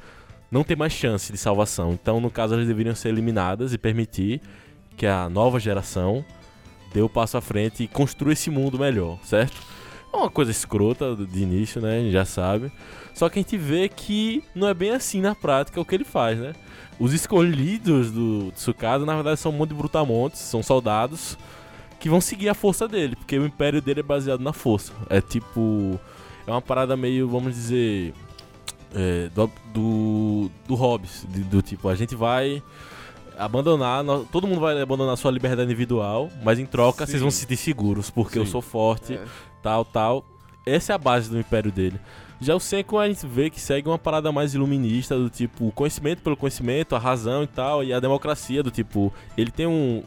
[0.51, 1.93] não tem mais chance de salvação.
[1.93, 4.41] Então, no caso, elas deveriam ser eliminadas e permitir
[4.97, 6.25] que a nova geração
[6.93, 9.55] dê o passo à frente e construa esse mundo melhor, certo?
[10.15, 11.97] É uma coisa escrota de início, né?
[11.97, 12.71] A gente já sabe.
[13.13, 16.03] Só que a gente vê que não é bem assim na prática o que ele
[16.03, 16.53] faz, né?
[16.99, 21.37] Os escolhidos do Tsukasa, na verdade, são um monte de brutamontes, são soldados
[21.99, 24.93] que vão seguir a força dele, porque o império dele é baseado na força.
[25.09, 25.99] É tipo.
[26.47, 28.13] É uma parada meio, vamos dizer.
[28.93, 32.61] é, do, do, do Hobbes, de- do tipo, a gente vai.
[33.37, 37.11] abandonar, nó- todo mundo vai abandonar sua liberdade individual, mas em troca Sim.
[37.11, 38.51] vocês vão se sentir seguros, porque eu Sim.
[38.51, 39.23] sou forte, É.
[39.65, 40.23] tal, tal.
[40.63, 41.99] Essa é a base do império dele.
[42.39, 45.71] Já o Senko a gente vê que segue uma parada mais iluminista, do tipo, o
[45.71, 50.03] conhecimento pelo conhecimento, a razão e tal, e a democracia, do tipo, ele tem um.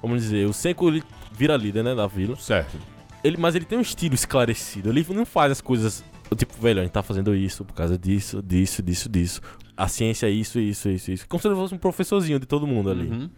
[0.00, 2.36] Vamos dizer, o Senko ele vira líder, né, da vila.
[2.36, 2.78] Certo.
[3.24, 4.90] Ele, mas ele tem um estilo esclarecido.
[4.90, 6.04] Ele não faz as coisas.
[6.36, 9.40] Tipo, velho, a gente tá fazendo isso por causa disso, disso, disso, disso.
[9.76, 11.28] A ciência é isso, isso, isso, isso.
[11.28, 13.08] Como se ele fosse um professorzinho de todo mundo ali.
[13.08, 13.30] Uhum.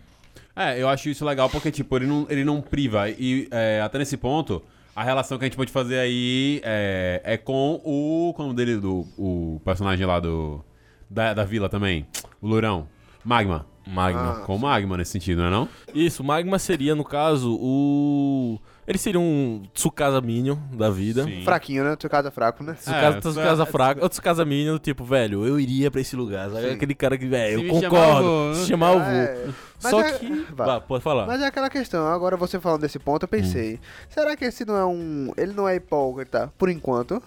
[0.54, 3.08] É, eu acho isso legal porque, tipo, ele não, ele não priva.
[3.08, 4.62] E é, até nesse ponto,
[4.94, 8.32] a relação que a gente pode fazer aí é, é com o.
[8.36, 10.62] Como dele, do, o personagem lá do.
[11.08, 12.06] Da, da vila também.
[12.40, 12.88] O Lourão.
[13.24, 13.66] Magma.
[13.86, 14.38] Magma.
[14.40, 14.44] Ah.
[14.44, 15.68] Com o Magma nesse sentido, não é não?
[15.94, 18.58] Isso, Magma seria, no caso, o.
[18.86, 21.24] Ele seria um Tsukasa Minion da vida.
[21.24, 21.42] Sim.
[21.42, 21.96] Fraquinho, né?
[22.00, 22.74] É fraco, né?
[22.74, 24.02] Tsukasa, É, Tsukasa é- fraca.
[24.02, 26.50] Ou Tsukasa Minion, tipo, velho, eu iria pra esse lugar.
[26.50, 26.70] Sabe?
[26.70, 28.54] Aquele cara que, velho, eu concordo.
[28.56, 29.54] Se chamar, eu vou.
[29.82, 30.46] Mas Só é- que.
[30.52, 30.64] Vá.
[30.64, 31.26] Vá, pode falar.
[31.26, 34.76] Mas é aquela questão, agora você falando desse ponto, eu pensei, será que esse não
[34.76, 35.32] é um.
[35.36, 37.22] Ele não é hipócrita por enquanto?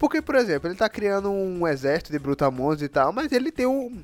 [0.00, 3.66] Porque, por exemplo, ele tá criando um exército de brutamontes e tal, mas ele tem
[3.66, 4.02] um.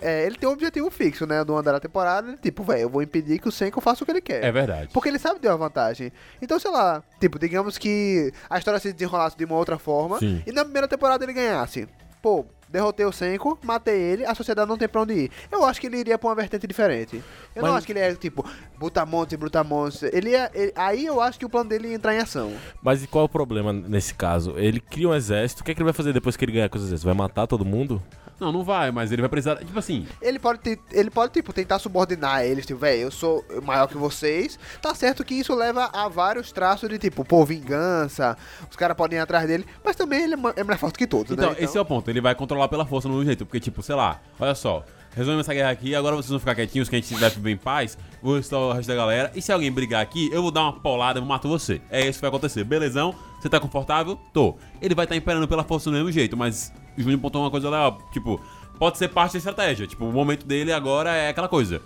[0.00, 1.44] é, ele tem um objetivo fixo, né?
[1.44, 4.06] Do andar da temporada, ele, tipo, velho, eu vou impedir que o Senko faça o
[4.06, 4.42] que ele quer.
[4.42, 4.88] É verdade.
[4.90, 6.10] Porque ele sabe ter uma vantagem.
[6.40, 10.42] Então, sei lá, tipo, digamos que a história se desenrolasse de uma outra forma Sim.
[10.46, 11.86] e na primeira temporada ele ganhasse.
[12.22, 15.30] Pô, derrotei o Senko, matei ele, a sociedade não tem pra onde ir.
[15.50, 17.22] Eu acho que ele iria pra uma vertente diferente.
[17.54, 18.44] Eu não Mas- acho que ele é tipo,
[18.78, 20.02] Brutamontes Brutamontes.
[20.02, 20.50] Ele ia.
[20.52, 22.52] ele- aí eu acho que o plano dele ia entrar em ação.
[22.82, 24.54] Mas e qual é o problema nesse caso?
[24.58, 25.62] Ele cria um exército.
[25.62, 27.04] O que, é que ele vai fazer depois que ele ganhar com os exércitos?
[27.04, 28.02] Vai matar todo mundo?
[28.40, 29.56] Não, não vai, mas ele vai precisar.
[29.58, 30.08] Tipo assim.
[30.20, 33.96] Ele pode, ter- ele pode tipo, tentar subordinar eles, tipo, velho, eu sou maior que
[33.96, 34.58] vocês.
[34.82, 38.36] Tá certo que isso leva a vários traços de tipo, pô, vingança.
[38.68, 41.30] Os caras podem ir atrás dele, mas também ele é é mais forte que todos,
[41.32, 41.56] Então, né?
[41.60, 42.08] esse é o ponto.
[42.10, 43.44] Ele vai controlar pela força no jeito.
[43.46, 44.84] Porque, tipo, sei lá, olha só.
[45.14, 47.56] Resolvemos essa guerra aqui, agora vocês vão ficar quietinhos, que a gente deve viver em
[47.56, 47.96] paz.
[48.20, 49.30] Vou estar o resto da galera.
[49.34, 51.80] E se alguém brigar aqui, eu vou dar uma polada, eu vou matar você.
[51.88, 52.64] É isso que vai acontecer.
[52.64, 53.14] Belezão?
[53.40, 54.18] Você tá confortável?
[54.32, 54.56] Tô.
[54.82, 57.70] Ele vai estar imperando pela força do mesmo jeito, mas o Júnior pontou uma coisa
[57.70, 57.98] legal.
[58.12, 58.40] Tipo,
[58.76, 59.86] pode ser parte da estratégia.
[59.86, 61.80] Tipo, o momento dele agora é aquela coisa.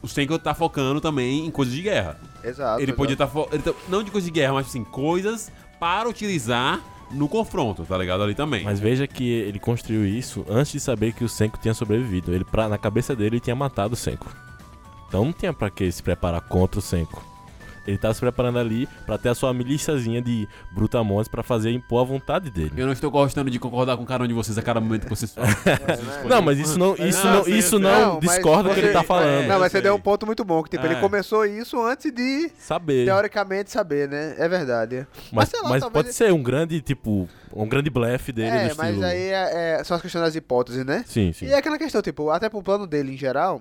[0.00, 2.20] O Senko tá focando também em coisas de guerra.
[2.44, 2.76] Exato.
[2.80, 2.96] Ele exato.
[2.96, 3.26] podia estar.
[3.26, 6.80] fo- ele tá- não de coisas de guerra, mas assim, coisas para utilizar
[7.12, 8.22] no confronto, tá ligado?
[8.22, 8.64] Ali também.
[8.64, 12.34] Mas veja que ele construiu isso antes de saber que o Senko tinha sobrevivido.
[12.34, 14.26] Ele, pra, na cabeça dele, ele tinha matado o Senko.
[15.08, 17.31] Então não tinha pra que se preparar contra o Senko.
[17.86, 22.02] Ele tava se preparando ali pra ter a sua milíciazinha de brutamontes pra fazer impor
[22.02, 22.72] a vontade dele.
[22.76, 25.10] Eu não estou gostando de concordar com cada um de vocês a cada momento que
[25.10, 25.50] vocês falam.
[26.28, 28.92] Não, mas isso não, isso Não, não, sei, isso não, mas discorda do que ele
[28.92, 29.46] tá falando.
[29.48, 30.92] Não, mas você deu um ponto muito bom, que tipo, É.
[30.92, 33.04] ele começou isso antes de, Saber.
[33.04, 34.34] teoricamente, saber, né?
[34.38, 35.06] É verdade.
[35.32, 38.76] Mas, sei lá, mas pode ser um grande, tipo, um grande blefe dele É, estilo.
[38.78, 41.04] mas aí é, é- são as questões das hipóteses, né?
[41.06, 41.46] Sim, sim.
[41.46, 43.60] E é aquela questão, tipo, até pro plano dele em geral,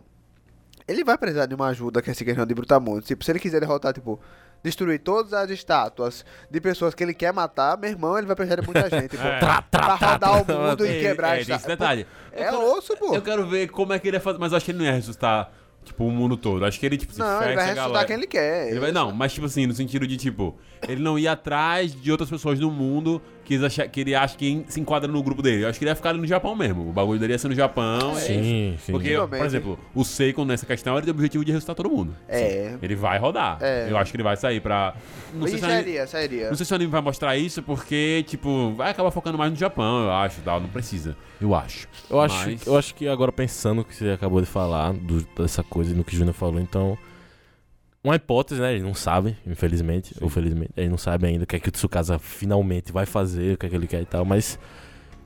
[0.92, 3.08] ele vai precisar de uma ajuda que é essa questão de Brutamontes.
[3.08, 4.20] Tipo, se ele quiser derrotar, tipo,
[4.64, 8.62] destruir todas as estátuas de pessoas que ele quer matar, meu irmão, ele vai precisar
[8.62, 9.24] de muita gente, pô.
[9.24, 9.40] É.
[9.72, 12.06] Pra rodar o mundo e É, quebrar é, tem esse detalhe.
[12.32, 13.16] É quero- osso, pô.
[13.16, 14.86] Eu quero ver como é que ele ia fazer, mas eu acho que ele não
[14.86, 15.52] ia ressuscitar,
[15.84, 16.64] tipo, o mundo todo.
[16.66, 18.06] Acho que ele, tipo, se Não, ele vai a ressuscitar galera.
[18.08, 18.70] quem ele quer.
[18.70, 20.56] Ele vai, não, mas tipo assim, no sentido de tipo,
[20.88, 24.38] ele não ia atrás de outras pessoas do mundo que, eles acha- que ele acha
[24.38, 25.64] que se enquadra no grupo dele.
[25.64, 26.90] Eu acho que ele ia ficar ali no Japão mesmo.
[26.90, 28.12] O bagulho dele ia ser no Japão.
[28.18, 28.22] é.
[28.22, 28.92] Sim, sim.
[28.92, 29.46] Porque, por Possivelmente.
[29.46, 32.16] exemplo, o Seiko nessa questão ele tem o objetivo de ressuscitar todo mundo.
[32.30, 32.76] É.
[32.82, 33.58] Ele vai rodar.
[33.62, 33.88] É.
[33.90, 34.94] Eu acho que ele vai sair pra.
[35.34, 36.48] Não sei, se sairia, sairia.
[36.50, 39.58] não sei se o anime vai mostrar isso, porque, tipo, vai acabar focando mais no
[39.58, 40.60] Japão, eu acho, tal.
[40.60, 41.16] Não precisa.
[41.40, 41.88] Eu acho.
[42.10, 45.26] Eu acho, Mas- eu acho que agora pensando o que você acabou de falar, do-
[45.38, 46.98] dessa coisa e no que o Júnior falou, então.
[48.04, 48.74] Uma hipótese, né?
[48.74, 50.72] Ele não sabe, infelizmente, ou felizmente.
[50.76, 53.68] Ele não sabe ainda o que é que o Tsukasa finalmente vai fazer, o que
[53.68, 54.58] é que ele quer e tal, mas.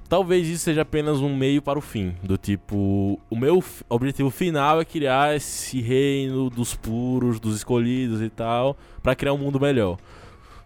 [0.07, 2.13] Talvez isso seja apenas um meio para o fim.
[2.21, 8.29] Do tipo, o meu objetivo final é criar esse reino dos puros, dos escolhidos e
[8.29, 9.97] tal, para criar um mundo melhor.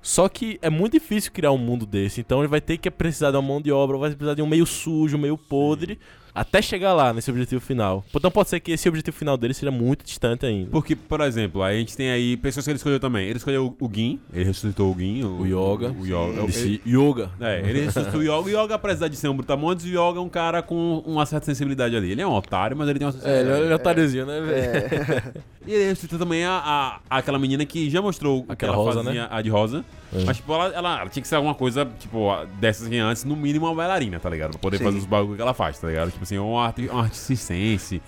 [0.02, 3.32] Só que é muito difícil criar um mundo desse, então ele vai ter que precisar
[3.32, 6.00] de uma mão de obra, vai precisar de um meio sujo, meio podre,
[6.42, 8.04] até chegar lá nesse objetivo final.
[8.16, 10.70] Então pode ser que esse objetivo final dele seja muito distante ainda.
[10.72, 13.28] Porque, por exemplo, a gente tem aí pessoas que ele escolheu também.
[13.28, 15.24] Ele escolheu o Gin, ele ressuscitou o Gin.
[15.24, 16.34] O Yoga, O, Yoga.
[16.34, 17.30] ele Ele- se yoga.
[17.40, 18.40] É, ele ressuscitou o Yoga.
[18.40, 21.46] O Yoga, apesar de ser um brutamontes, o Yoga é um cara com uma certa
[21.46, 22.12] sensibilidade ali.
[22.12, 23.62] Ele é um otário, mas ele tem uma É, ele sensibilidade.
[23.62, 24.54] é, ele é otáriozinho, né, velho?
[24.56, 25.34] É.
[25.68, 29.04] E ele ressuscitou também a, a- aquela menina que já mostrou que Aquela ela rosa,
[29.04, 29.28] fazia, né?
[29.30, 29.86] a de rosa.
[30.14, 30.24] É.
[30.26, 33.36] Mas, tipo, ela, ela- ela tinha que ser alguma coisa, tipo, dessas aqui antes, no
[33.36, 34.52] mínimo uma bailarina, tá ligado?
[34.52, 34.84] Pra poder Sim.
[34.86, 36.12] fazer os bagulhos que ela faz, tá ligado?
[36.12, 37.10] Tipo assim, uma arte, uma.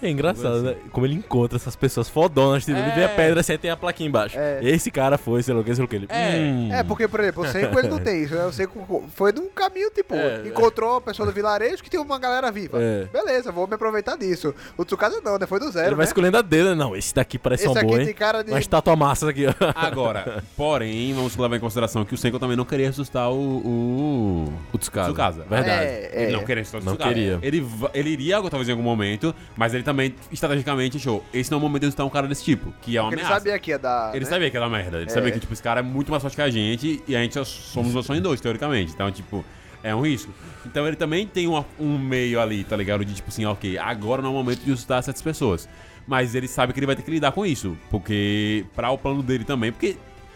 [0.02, 0.76] É engraçado, Algo né?
[0.92, 2.66] Como ele encontra essas pessoas fodonas.
[2.66, 3.16] Tipo, Ele vê a É.
[3.16, 4.38] pedra assim, aí tem a plaquinha embaixo.
[4.38, 4.60] É.
[4.64, 5.96] Esse cara foi, sei lá o que, sei lá o que.
[5.96, 6.38] Ele, É.
[6.38, 6.70] hum.
[6.74, 8.46] É, porque, por exemplo, o Senko ele não tem isso, né?
[8.46, 12.18] O Senko foi num caminho, tipo, É, encontrou a pessoa do vilarejo que tem uma
[12.20, 12.78] galera viva.
[12.82, 13.06] É.
[13.12, 14.54] Beleza, vou me aproveitar disso.
[14.78, 15.46] O Tsukasa não, né?
[15.46, 16.10] Foi do zero, Ele vai né?
[16.10, 16.76] escolhendo a dele, né?
[16.76, 18.14] Não, esse daqui parece Esse um aqui bom, tem hein?
[18.14, 18.52] cara de...
[18.52, 19.54] Uma estátua massa aqui, ó.
[19.76, 23.36] Agora, porém, vamos levar em consideração que o Senko também não queria assustar o.
[23.36, 24.54] o...
[24.74, 25.08] O Tsukasa.
[25.10, 25.46] Tsukasa.
[25.50, 25.70] Verdade.
[25.86, 26.36] É, Ele é.
[26.38, 27.14] não queria assustar o Não Tsukasa.
[27.14, 27.40] queria.
[27.42, 31.60] Ele, ele iria talvez em algum momento, mas ele também, estrategicamente, achou: esse não é
[31.60, 33.44] o momento de assustar um cara desse tipo, que é uma Porque ele ameaça.
[33.44, 34.16] sabia que ia dar.
[34.16, 34.30] Ele né?
[34.30, 34.98] sabia que era merda.
[34.98, 35.10] Ele É.
[35.10, 37.34] sabia que, tipo, esse cara é muito mais forte que a gente e a gente
[37.34, 38.92] só somos só em dois, teoricamente.
[38.94, 39.44] Então, tipo,
[39.84, 40.32] é um risco.
[40.66, 43.04] Então ele também tem uma- um meio ali, tá ligado?
[43.04, 45.68] De tipo assim, ok, agora não é o momento de assustar essas pessoas.
[46.08, 47.78] Mas ele sabe que ele vai ter que lidar com isso.
[47.90, 49.96] Porque, pra o plano dele também, porque.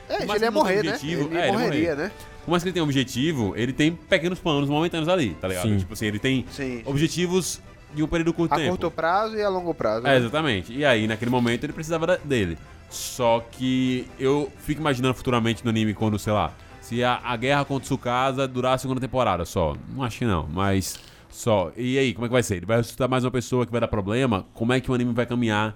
[0.09, 0.91] É, ele ia morrer, né?
[0.93, 2.11] objetivo- Ele é, ele morreria, né?
[2.43, 5.67] Por mais que ele tenha um objetivo, ele tem pequenos planos momentâneos ali, tá ligado?
[5.67, 5.77] Sim.
[5.77, 6.83] Tipo assim, ele tem Sim.
[6.85, 7.59] objetivos
[7.93, 8.69] de um período curto A tempo.
[8.71, 10.05] curto prazo e a longo prazo.
[10.05, 10.17] É, né?
[10.17, 10.71] exatamente.
[10.73, 12.57] E aí, naquele momento, ele precisava dele.
[12.89, 17.65] Só que eu fico imaginando futuramente no anime quando, sei lá, se a, a guerra
[17.65, 19.75] contra o Tsukasa durar a segunda temporada só.
[19.95, 20.99] Não acho que não, mas
[21.31, 21.71] só.
[21.75, 22.57] E aí, como é que vai ser?
[22.57, 24.45] Ele vai ressuscitar mais uma pessoa que vai dar problema?
[24.53, 25.75] Como é que o anime vai caminhar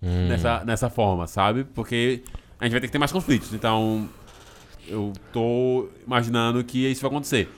[0.00, 1.64] nessa, nessa forma, sabe?
[1.64, 2.22] Porque
[2.58, 3.52] a gente vai ter que ter mais conflitos.
[3.52, 4.08] Então,
[4.86, 7.48] eu tô imaginando que isso vai acontecer.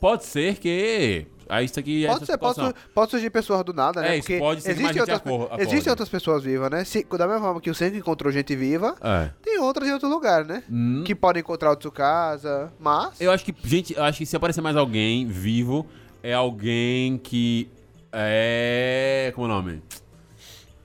[0.00, 1.26] Pode ser que.
[1.48, 4.16] Aí isso aqui é Pode essa ser, pode, pode surgir pessoas do nada, né?
[4.16, 5.22] É, isso pode ser existem outras,
[5.60, 6.84] existem outras pessoas vivas, né?
[6.84, 9.30] Se, da mesma forma que o Senko encontrou gente viva, É.
[9.42, 10.62] tem outras em outro lugar, né?
[10.70, 11.02] Hum.
[11.06, 13.18] Que podem encontrar o Tsukasa, mas...
[13.18, 15.86] Eu acho que, gente, eu acho que se aparecer mais alguém vivo,
[16.22, 17.70] é alguém que
[18.12, 19.32] é.
[19.34, 19.82] Como é o nome?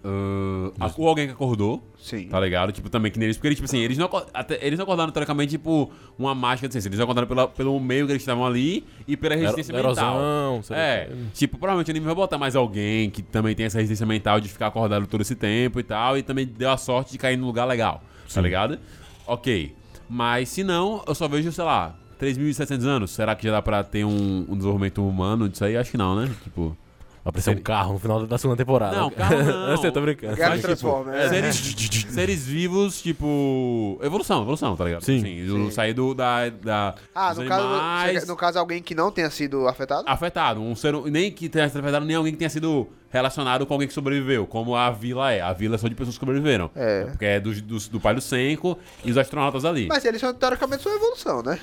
[0.03, 2.27] Uh, ou alguém que acordou, Sim.
[2.27, 2.71] tá ligado?
[2.73, 3.37] Tipo, também que neles.
[3.37, 5.89] Porque, tipo assim, eles não, até- eles não acordaram, teoricamente, tipo,
[6.19, 6.89] uma mágica de ciência.
[6.89, 10.15] Eles acordaram pela, pelo meio que eles estavam ali e pela resistência Ero- mental.
[10.17, 11.23] erosão, É, o quê.
[11.33, 14.49] tipo, provavelmente o anime vai botar mais alguém que também tem essa resistência mental de
[14.49, 17.45] ficar acordado todo esse tempo e tal, e também deu a sorte de cair num
[17.47, 18.77] lugar legal, tá ligado?
[19.25, 19.73] Ok.
[20.09, 23.11] Mas se não, eu só vejo, sei lá, 3.700 anos.
[23.11, 25.75] Será que já dá pra ter um, um desenvolvimento humano disso aí?
[25.77, 26.29] Acho que não, né?
[26.43, 26.75] Tipo.
[27.23, 28.97] Vai aparecer um carro no final da segunda temporada.
[28.97, 29.69] Não, carro não.
[29.69, 30.35] Eu sei, tô brincando.
[30.35, 31.29] Cara Mas, tipo, é.
[31.29, 31.55] seres,
[32.13, 33.97] seres vivos, tipo.
[34.03, 35.03] Evolução, evolução, tá ligado?
[35.05, 35.21] Sim.
[35.45, 35.71] do- Sim.
[35.71, 39.67] sair do, da, da, Ah, no caso, animais no caso, alguém que não tenha sido
[39.69, 40.03] afetado?
[40.05, 40.59] afetado.
[40.61, 43.87] Um ser, nem que tenha sido afetado, nem alguém que tenha sido relacionado com alguém
[43.87, 45.39] que sobreviveu, como a vila é.
[45.39, 46.69] A vila é só de pessoas que sobreviveram.
[46.75, 47.05] É.
[47.05, 49.87] Porque é do, do, do pai do Senko e os astronautas ali.
[49.87, 51.57] Mas eles são, teoricamente, são evolução, né?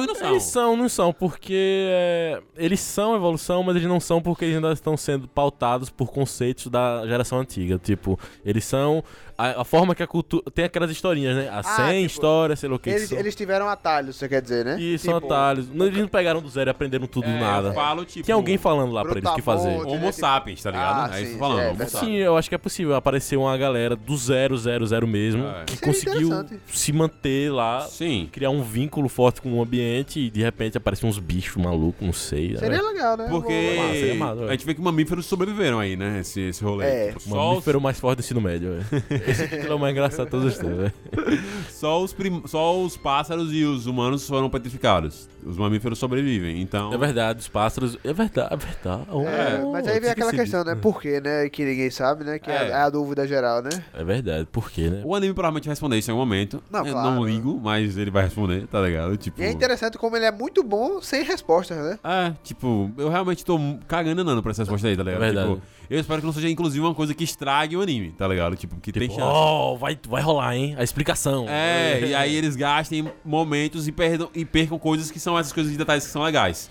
[0.00, 0.30] E não são.
[0.30, 4.56] Eles são, não são, porque é, eles são evolução, mas eles não são porque eles
[4.56, 7.78] ainda estão sendo pautados por conceitos da geração antiga.
[7.78, 9.02] Tipo, eles são
[9.50, 10.42] a, a forma que a cultura.
[10.54, 11.48] Tem aquelas historinhas, né?
[11.50, 12.90] A 100 tipo, histórias, sei lá o que.
[12.90, 13.18] que Eles, são.
[13.18, 14.80] eles tiveram atalhos, você quer dizer, né?
[14.80, 15.68] E são Tipo, atalhos.
[15.68, 17.68] Não, Eles não pegaram do zero e aprenderam tudo do É, nada.
[17.68, 18.24] Eu falo, tipo.
[18.24, 19.68] Tinha alguém falando lá pra eles o que fazer.
[19.68, 20.12] Brutamonte, Homo né?
[20.12, 21.12] sapiens, tá ligado?
[21.12, 21.58] Ah, é isso que sim, eu tô falando.
[21.60, 21.90] é Homo verdade.
[21.90, 22.12] sapiens.
[22.12, 25.64] Sim, eu acho que é possível aparecer uma galera do zero, zero, zero mesmo, É.
[25.66, 28.28] que Seria conseguiu se manter lá, Sim.
[28.30, 32.12] criar um vínculo forte com o ambiente e de repente aparecem uns bichos malucos, não
[32.12, 32.56] sei.
[32.56, 32.82] Seria né?
[32.82, 33.26] legal, né?
[33.30, 36.20] Porque Massa, seria massa, a gente vê que mamíferos sobreviveram aí, né?
[36.20, 36.86] Esse, esse rolê.
[36.86, 37.12] É.
[37.12, 39.02] Tipo, mamífero mais forte do ensino médio, velho.
[39.32, 40.92] Esse título é o mais engraçado de todos os tempos, velho.
[41.70, 45.28] só, os prim- só os pássaros e os humanos foram petrificados.
[45.44, 46.92] Os mamíferos sobrevivem, então...
[46.92, 47.98] É verdade, os pássaros.
[48.04, 49.02] É verdade, é verdade.
[49.10, 50.74] Oh, É, mas aí vem tinha aquela questão, né?
[50.76, 51.48] Por quê, né?
[51.48, 52.38] Que ninguém sabe, né?
[52.38, 52.68] Que é, É.
[52.70, 53.70] é a dúvida geral, né?
[53.92, 55.02] É verdade, por quê, né?
[55.04, 56.62] O anime provavelmente vai responder isso em algum momento.
[56.70, 57.10] Não, Eu claro.
[57.10, 59.16] não ligo, mas ele vai responder, tá ligado?
[59.16, 59.40] Tipo...
[59.40, 61.98] E é interessante como ele é muito bom sem respostas, né?
[62.04, 65.22] É, tipo, eu realmente tô cagando andando pra essa resposta aí, tá ligado?
[65.22, 65.54] É verdade.
[65.54, 68.54] Tipo, eu espero que não seja, inclusive, uma coisa que estrague o anime, tá ligado?
[68.56, 69.34] Tipo, que tem Chance.
[69.34, 70.74] oh, vai, vai rolar, hein?
[70.78, 71.46] A explicação.
[71.48, 75.72] É, e aí eles gastem momentos e, perdam, e percam coisas que são essas coisas
[75.72, 76.70] de detalhes que são legais.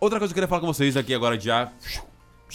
[0.00, 1.70] Outra coisa que eu queria falar com vocês aqui agora já,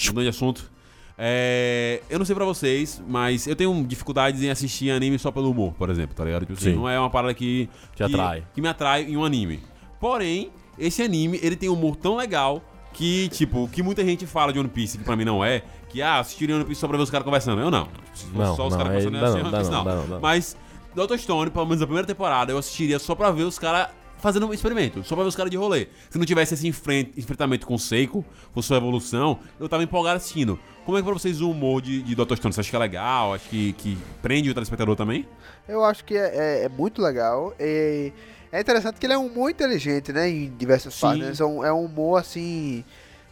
[0.08, 0.72] mudando de assunto.
[1.18, 5.52] É, eu não sei pra vocês, mas eu tenho dificuldades em assistir anime só pelo
[5.52, 6.42] humor, por exemplo, tá ligado?
[6.42, 6.76] Tipo assim, Sim.
[6.76, 8.44] não é uma parada que, Te que atrai.
[8.54, 9.60] Que me atrai em um anime.
[10.00, 12.62] Porém, esse anime, ele tem um humor tão legal
[12.94, 16.02] que, tipo, que muita gente fala de One Piece, que pra mim não é, que,
[16.02, 17.62] ah, assistiria One Piece só pra ver os caras conversando.
[17.62, 17.88] Eu não.
[18.14, 19.96] Fosse Não, só os não, caras conversando, não, One dá Piece, não, não.
[19.96, 20.20] não, não.
[20.22, 20.56] Mas,
[20.96, 21.18] Dr.
[21.18, 23.88] Stone, pelo menos a primeira temporada, eu assistiria só pra ver os caras
[24.20, 25.88] fazendo um experimento, só pra ver os caras de rolê.
[26.10, 30.16] Se não tivesse esse enfren- enfrentamento com o Seiko, com sua evolução, eu tava empolgado
[30.18, 30.58] assistindo.
[30.86, 32.36] Como é que pra vocês o humor de, de Dr.
[32.36, 32.54] Stone?
[32.54, 33.34] Você acha que é legal?
[33.34, 35.28] Acha que, que prende o telespectador também?
[35.68, 37.54] Eu acho que é, é- é muito legal.
[37.60, 38.14] E
[38.54, 40.30] é interessante que ele é um humor inteligente, né?
[40.30, 41.02] Em diversas Sim.
[41.02, 41.26] partes.
[41.28, 41.34] né?
[41.34, 42.86] São- É um humor, assim,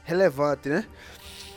[0.04, 0.86] relevante, né?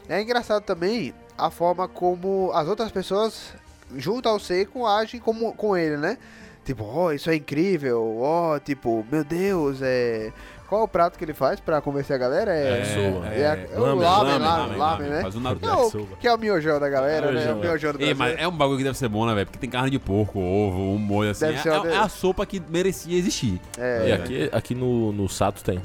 [0.08, 3.52] É engraçado também a forma como as outras pessoas,
[3.96, 6.18] junto ao Seiko, agem como, com ele, né?
[6.64, 10.32] Tipo, ó, isso é incrível, ó, tipo, meu Deus, é.
[10.68, 12.52] Qual é o prato que ele faz pra convencer a galera?
[12.54, 12.78] É.
[12.78, 13.26] Yakisoba.
[13.28, 14.38] é, a- é o lamen,
[14.78, 15.22] lamen, né?
[15.22, 15.66] Faz um Naruto.
[15.66, 16.16] Não, Yakisoba.
[16.18, 17.32] que é o miojão da galera, né?
[17.32, 19.46] Miojão, O miojão do Ei, mas é um bagulho que deve ser bom, né, velho?
[19.46, 21.46] Porque tem carne de porco, ovo, um molho assim.
[21.46, 23.60] Deve É, ser é- uma é a sopa que merecia existir.
[23.78, 24.08] É.
[24.08, 25.80] E aqui, aqui no, no Sato tem.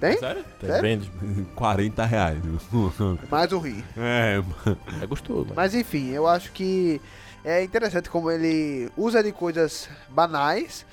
[0.00, 0.18] Tem?
[0.18, 0.44] Sério?
[0.60, 0.82] Tem, Sério?
[0.82, 1.10] vende.
[1.54, 2.38] 40 reais.
[3.30, 3.82] Mais um rim.
[3.96, 4.42] é.
[5.00, 5.46] É gostoso.
[5.54, 7.00] Mas enfim, eu acho que
[7.44, 10.84] é interessante como ele usa de coisas banais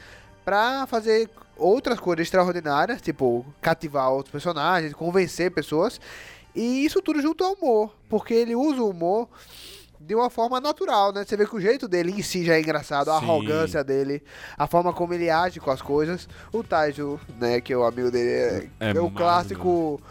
[0.51, 5.97] pra fazer outras coisas extraordinárias, tipo cativar outros personagens, convencer pessoas.
[6.53, 9.29] E isso tudo junto ao humor, porque ele usa o humor
[9.97, 11.23] de uma forma natural, né?
[11.23, 13.23] Você vê que o jeito dele em si já é engraçado, a Sim.
[13.23, 14.21] arrogância dele,
[14.57, 16.27] a forma como ele age com as coisas.
[16.51, 20.01] O Taiju, né, que é o amigo dele, é, É é o clássico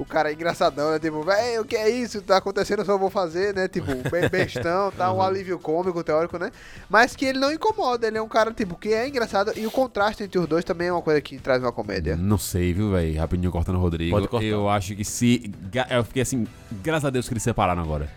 [0.00, 0.98] o cara é engraçadão, né?
[0.98, 2.22] Tipo, velho, o que é isso?
[2.22, 3.68] Tá acontecendo, eu só vou fazer, né?
[3.68, 5.12] Tipo, bem bestão, tá?
[5.12, 6.50] Um alívio cômico, teórico, né?
[6.88, 9.52] Mas que ele não incomoda, ele é um cara, tipo, que é engraçado.
[9.56, 12.16] E o contraste entre os dois também é uma coisa que traz uma comédia.
[12.16, 13.18] Não sei, viu, velho?
[13.18, 14.12] Rapidinho cortando o Rodrigo.
[14.12, 14.46] Pode cortar.
[14.46, 15.52] Eu acho que se.
[15.90, 18.08] Eu fiquei assim, graças a Deus que eles separaram agora.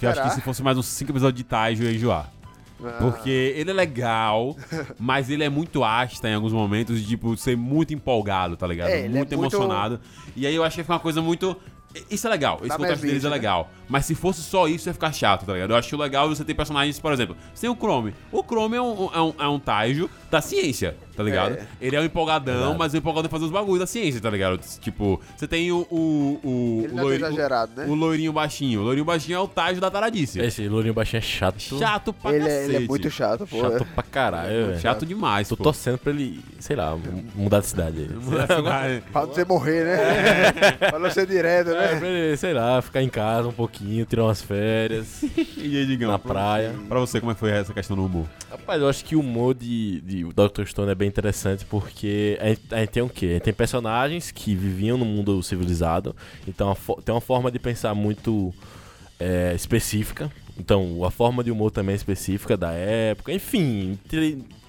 [0.00, 2.32] Eu acho que se fosse mais uns 5 episódios de Taiju, eu ia enjoar.
[2.84, 4.56] Ah, Porque ele é legal,
[4.98, 8.88] mas ele é muito asta em alguns momentos, de, tipo, ser muito empolgado, tá ligado?
[8.90, 10.00] É, é muito muito- emocionado.
[10.34, 11.56] E aí eu achei que foi uma coisa muito.
[12.10, 13.66] Isso é legal, esse Na contraste deles é né?
[13.88, 15.70] Mas se fosse só isso, ia ficar chato, tá ligado?
[15.70, 18.14] Eu acho legal você ter personagens, por exemplo, sem o Chrome.
[18.32, 21.54] O Chrome é um, é um, é um Taiju da ciência, tá ligado?
[21.54, 21.66] É.
[21.80, 22.78] Ele é um empolgadão, Verdade.
[22.78, 24.58] mas é um empolgadão em fazer os bagulhos da ciência, tá ligado?
[24.80, 25.86] Tipo, você tem o.
[25.90, 27.86] o, o Ele não é tão loiri- exagerado, né?
[27.88, 28.80] o loirinho baixinho.
[28.80, 30.40] O loirinho baixinho é o Taiju da taradice.
[30.40, 31.60] Esse lourinho baixinho é chato.
[31.60, 32.64] Chato pra ele, é, cacete.
[32.74, 33.60] ele é muito chato, pô.
[33.60, 34.80] Chato pra caralho, velho.
[34.80, 35.62] Chato demais, Tô pô.
[35.64, 36.96] torcendo pra ele, sei lá,
[37.34, 38.08] mudar de cidade.
[38.72, 39.00] aí.
[39.12, 40.52] Pra você morrer, né?
[40.90, 41.98] pra não ser direto, É, né?
[42.00, 43.75] pra ele, sei lá, ficar em casa um pouquinho,
[44.06, 45.22] tirar umas férias
[45.56, 46.10] E aí, Digão?
[46.10, 46.74] na praia.
[46.88, 48.26] Pra você, como é que foi essa questão do humor?
[48.50, 50.64] Rapaz, eu acho que o humor de, de Dr.
[50.64, 53.26] Stone é bem interessante porque a gente, a gente tem o quê?
[53.26, 56.14] A gente tem personagens que viviam no mundo civilizado,
[56.46, 58.54] então tem uma forma de pensar muito
[59.18, 60.30] é, específica.
[60.58, 63.32] Então, a forma de humor também é específica da época.
[63.32, 63.98] Enfim,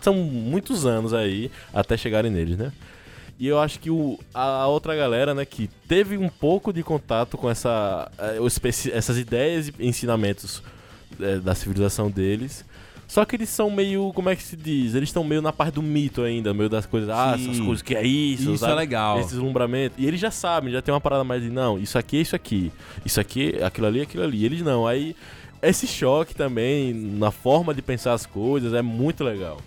[0.02, 2.72] são muitos anos aí até chegarem neles, né?
[3.40, 7.38] E eu acho que o, a outra galera, né, que teve um pouco de contato
[7.38, 8.12] com essa,
[8.46, 10.64] especi- essas ideias e ensinamentos
[11.20, 12.66] eh, da civilização deles.
[13.08, 14.94] Só que eles são meio, como é que se diz?
[14.96, 17.52] Eles estão meio na parte do mito ainda, meio das coisas, ah, Sim.
[17.52, 19.20] essas coisas que é isso, Isso é legal.
[19.20, 19.96] Esse deslumbramento.
[19.98, 22.36] E eles já sabem, já tem uma parada mais de, não, isso aqui é isso
[22.36, 22.72] aqui,
[23.06, 24.44] isso aqui, aquilo ali é aquilo ali.
[24.44, 25.16] Eles não, aí
[25.62, 29.58] esse choque também na forma de pensar as coisas é muito legal.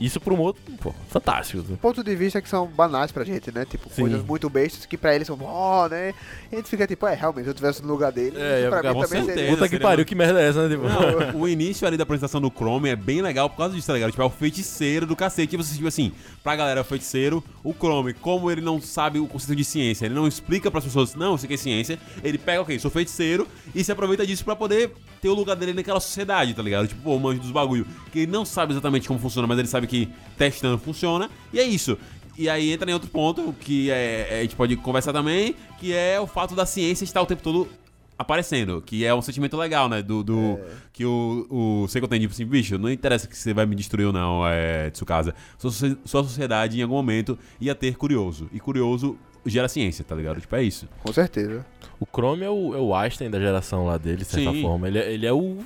[0.00, 1.62] Isso pro humor, pô, fantástico.
[1.78, 3.64] Ponto de vista que são banais pra gente, né?
[3.64, 4.02] Tipo, Sim.
[4.02, 6.14] coisas muito bestas que pra eles são, ó, né?
[6.50, 8.68] E a gente fica tipo, é, realmente, se eu tivesse no lugar dele, É, isso
[8.70, 9.34] pra mim também certeza.
[9.34, 9.50] seria.
[9.50, 10.74] Puta que pariu, que merda é essa, né?
[10.76, 13.88] Tipo, Não, o início ali da apresentação do Chrome é bem legal por causa disso,
[13.88, 14.10] tá ligado?
[14.10, 15.50] Tipo, é o feiticeiro do cacete.
[15.50, 16.12] Tipo, tipo assim,
[16.44, 20.06] pra galera, é o feiticeiro, o Chrome, como ele não sabe o conceito de ciência,
[20.06, 23.46] ele não explica pras pessoas, não, isso aqui é ciência, ele pega, ok, sou feiticeiro,
[23.74, 26.88] e se aproveita disso pra poder ter o lugar dele naquela sociedade, tá ligado?
[26.88, 29.68] Tipo, pô, o manjo dos bagulho, que ele não sabe exatamente como funciona, mas ele
[29.68, 31.98] sabe que testando funciona, e é isso.
[32.36, 35.92] E aí entra em outro ponto, que é, é- a gente pode conversar também, que
[35.92, 37.68] é o fato da ciência estar o tempo todo
[38.16, 40.02] aparecendo, que é um sentimento legal, né?
[40.02, 40.58] Do, do
[40.92, 44.06] que o, o Seiko tem, tipo assim, bicho, não interessa que você vai me destruir
[44.06, 45.34] ou não, é, Tsukasa.
[45.56, 48.48] Sua, sua sociedade, em algum momento, ia ter curioso.
[48.52, 49.16] E curioso
[49.48, 50.40] gera ciência, tá ligado?
[50.40, 50.88] Tipo, é isso.
[51.02, 51.64] Com certeza.
[52.00, 54.62] O Chrome é o, é o Einstein da geração lá dele, de certa Sim.
[54.62, 54.86] forma.
[54.88, 55.58] Ele, é- ele é o,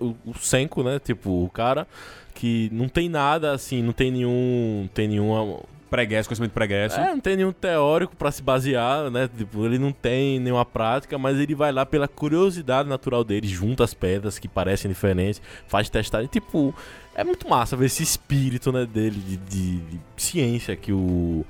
[0.00, 0.98] o, o- Senko, né?
[0.98, 1.86] Tipo, o cara
[2.34, 4.88] que não tem nada, assim, não tem nenhum.
[4.94, 5.60] Tem nenhuma.
[5.90, 6.98] Pregresso, conhecimento pregresso.
[6.98, 9.28] É, não tem nenhum teórico pra se basear, né?
[9.36, 13.84] Tipo, ele não tem nenhuma prática, mas ele vai lá pela curiosidade natural dele, junta
[13.84, 16.22] as pedras que parecem diferentes, faz testar.
[16.22, 16.74] E, tipo,
[17.14, 21.44] é muito massa ver esse espírito, né, dele de, de- de ciência que o.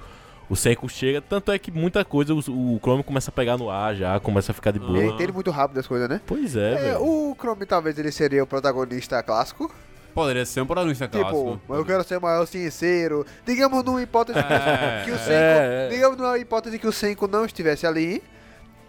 [0.52, 3.70] O Senko chega, tanto é que muita coisa o, o Chrome começa a pegar no
[3.70, 4.98] ar já, começa a ficar de boa.
[4.98, 6.20] Ele entende muito rápido as coisas, né?
[6.26, 7.02] Pois é, É, velho.
[7.02, 9.74] o Chrome talvez ele seria o protagonista clássico.
[10.14, 11.52] Poderia ser um protagonista clássico.
[11.62, 13.24] Tipo, eu quero ser o maior cienceiro.
[13.46, 15.30] Digamos numa hipótese É, que o é, Senko.
[15.32, 15.88] é.
[15.88, 18.22] Digamos numa hipótese que o Senko não estivesse ali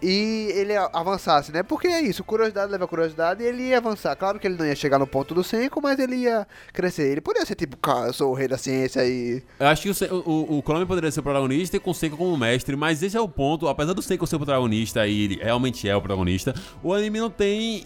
[0.04, 1.63] e ele avançasse, né?
[1.63, 4.16] Porque é isso, curiosidade leva curiosidade e ele ia avançar.
[4.16, 7.10] Claro que ele não ia chegar no ponto do Senko, mas ele ia crescer.
[7.12, 9.42] Ele poderia ser tipo, cara, sou o rei da ciência e.
[9.60, 12.18] Eu acho que o, o, o, Chrome poderia ser o protagonista e com o Seiko
[12.18, 13.68] como mestre, mas esse é o ponto.
[13.68, 17.30] Apesar do Seiko ser o protagonista e ele realmente é o protagonista, o anime não
[17.30, 17.86] tem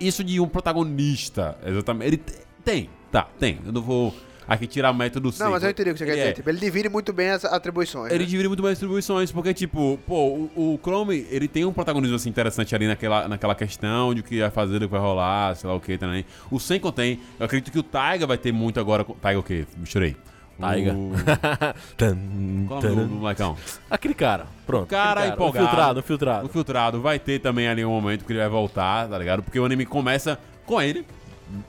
[0.00, 1.58] isso de um protagonista.
[1.64, 2.06] Exatamente.
[2.08, 3.60] Ele te- tem, tá, tem.
[3.66, 4.14] Eu não vou
[4.50, 6.30] aqui tirar método do Não, mas eu entendi o que você quer Ele dizer.
[6.30, 6.32] é.
[6.34, 8.12] Tipo, ele divide muito bem as atribuições.
[8.12, 8.28] Ele né?
[8.28, 12.16] divide muito bem as distribuições, porque, tipo, pô, o, o Chrome, ele tem um protagonismo,
[12.16, 15.54] assim, interessante ali naquela, naquela questão de o que vai fazer, do que vai rolar,
[15.54, 16.24] sei lá o que também.
[16.50, 17.20] O Senko tem.
[17.38, 19.04] Eu acredito que o Taiga vai ter muito agora.
[19.20, 19.64] Taiga o quê?
[19.76, 20.16] Misturei.
[20.58, 20.94] Taiga.
[20.94, 21.12] O...
[21.96, 22.18] Tan,
[22.66, 23.56] Qual é o nome do, molecão?
[23.88, 24.88] Aquele cara, pronto.
[24.88, 25.64] Cara aquele empolgado.
[25.64, 26.48] O filtrado, o O filtrado.
[26.48, 29.42] Filtrado vai ter também ali um momento que ele vai voltar, tá ligado?
[29.42, 31.06] Porque o anime começa com ele.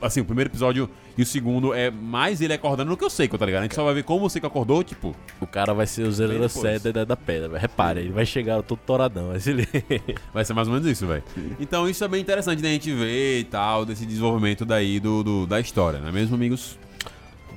[0.02, 3.38] Assim, o primeiro episódio e o segundo é mais ele acordando do que o Seiko,
[3.38, 3.62] tá ligado?
[3.62, 5.16] A gente só vai ver como o Seiko acordou, tipo.
[5.39, 6.51] O cara vai ser o depois.
[6.53, 7.62] 07 da, da pedra, velho.
[7.62, 9.51] Repare, ele vai chegar todo toradão, vai se.
[10.34, 11.24] Vai ser mais ou menos isso, velho.
[11.59, 15.45] Então isso é bem interessante da gente ver e tal, desse desenvolvimento daí do, do-
[15.47, 16.78] da história, não é mesmo, amigos?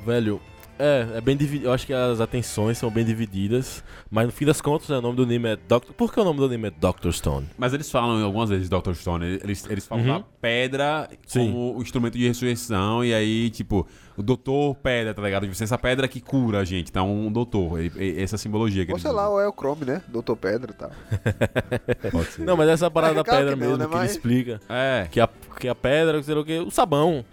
[0.04, 0.40] Velho,
[0.78, 1.68] é, é bem dividido.
[1.68, 3.82] Eu acho que as atenções são bem divididas.
[4.10, 5.94] Mas no fim das contas, né, o nome do anime é Doctor.
[5.94, 7.48] Por que o nome do anime é Doctor Stone?
[7.58, 8.92] Mas eles falam algumas vezes Dr.
[8.94, 10.18] Stone, eles, eles falam Uhum.
[10.18, 11.46] da pedra Sim.
[11.52, 15.48] como o instrumento de ressurreição, e aí, tipo, o doutor pedra, tá ligado?
[15.48, 17.02] Tipo, essa pedra que cura a gente, tá?
[17.02, 20.02] Um doutor, e- e- essa simbologia que Ou sei lá, ou é o Chrome, né?
[20.08, 20.90] Doutor Pedra e tal.
[22.12, 22.42] Pode ser.
[22.44, 24.60] Não, mas essa parada É, da pedra que não, mesmo, né, que ele mas- explica.
[24.68, 25.08] É.
[25.10, 27.24] Que a, que a pedra, sei lá o que, o sabão.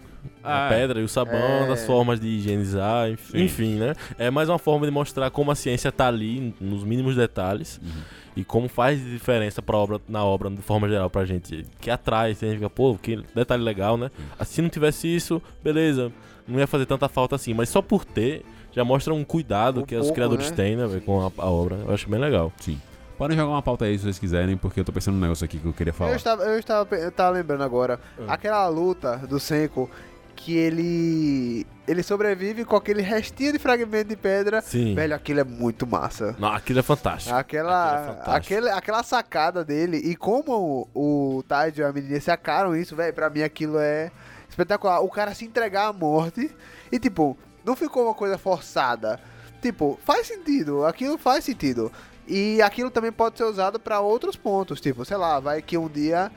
[0.44, 0.78] Ah, a é.
[0.80, 1.66] pedra e o sabão, É.
[1.68, 3.42] das formas de higienizar, enf- Sim.
[3.44, 3.94] enfim, né?
[4.18, 8.02] É mais uma forma de mostrar como a ciência tá ali, nos mínimos detalhes, Uhum.
[8.36, 11.64] e como faz diferença pra obra, na obra, de forma geral, pra gente.
[11.80, 14.10] Que atrai, você fica, pô, que detalhe legal, né?
[14.38, 16.12] Ah, Se não tivesse isso, beleza,
[16.46, 19.84] não ia fazer tanta falta assim, mas só por ter, já mostra um cuidado Um
[19.84, 20.56] que os pouco, criadores né?
[20.56, 21.76] têm, né, com a, a obra.
[21.86, 22.52] Eu acho bem legal.
[22.58, 22.80] Sim.
[23.18, 25.58] Podem jogar uma pauta aí se vocês quiserem, porque eu tô pensando num negócio aqui
[25.58, 26.10] que eu queria falar.
[26.12, 28.00] Eu estava, eu estava, eu estava lembrando agora.
[28.26, 28.32] Ah.
[28.32, 29.88] Aquela luta do Senko
[30.34, 31.66] que ele.
[31.86, 34.60] Ele sobrevive com aquele restinho de fragmento de pedra.
[34.62, 34.94] Sim.
[34.94, 36.34] Velho, aquilo é muito massa.
[36.38, 37.34] Não, aquilo é fantástico.
[37.34, 38.30] Aquilo é Aquela, fantástico.
[38.30, 43.12] aquele, aquela sacada dele e como o, o Tide e a menina sacaram isso, velho,
[43.12, 44.10] pra mim aquilo é
[44.48, 45.00] espetacular.
[45.00, 46.50] O cara se entregar à morte
[46.90, 49.18] e, tipo, não ficou uma coisa forçada.
[49.60, 51.90] Tipo, faz sentido, aquilo faz sentido.
[52.28, 55.88] E aquilo também pode ser usado pra outros pontos, tipo, sei lá, vai que um
[55.88, 56.30] dia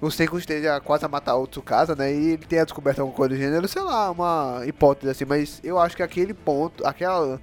[0.00, 2.12] o Senko esteja quase a matar o Tsukasa, né?
[2.12, 5.78] E ele tenha descoberto alguma coisa do gênero, sei lá, uma hipótese assim, mas eu
[5.78, 7.40] acho que aquele ponto, aquela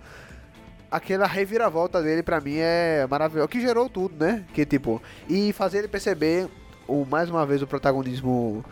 [0.89, 4.45] aquela reviravolta dele pra mim é maravilhosa, que gerou tudo, né?
[4.53, 6.47] Que tipo, e fazer ele perceber
[6.87, 8.63] o mais uma vez o protagonismo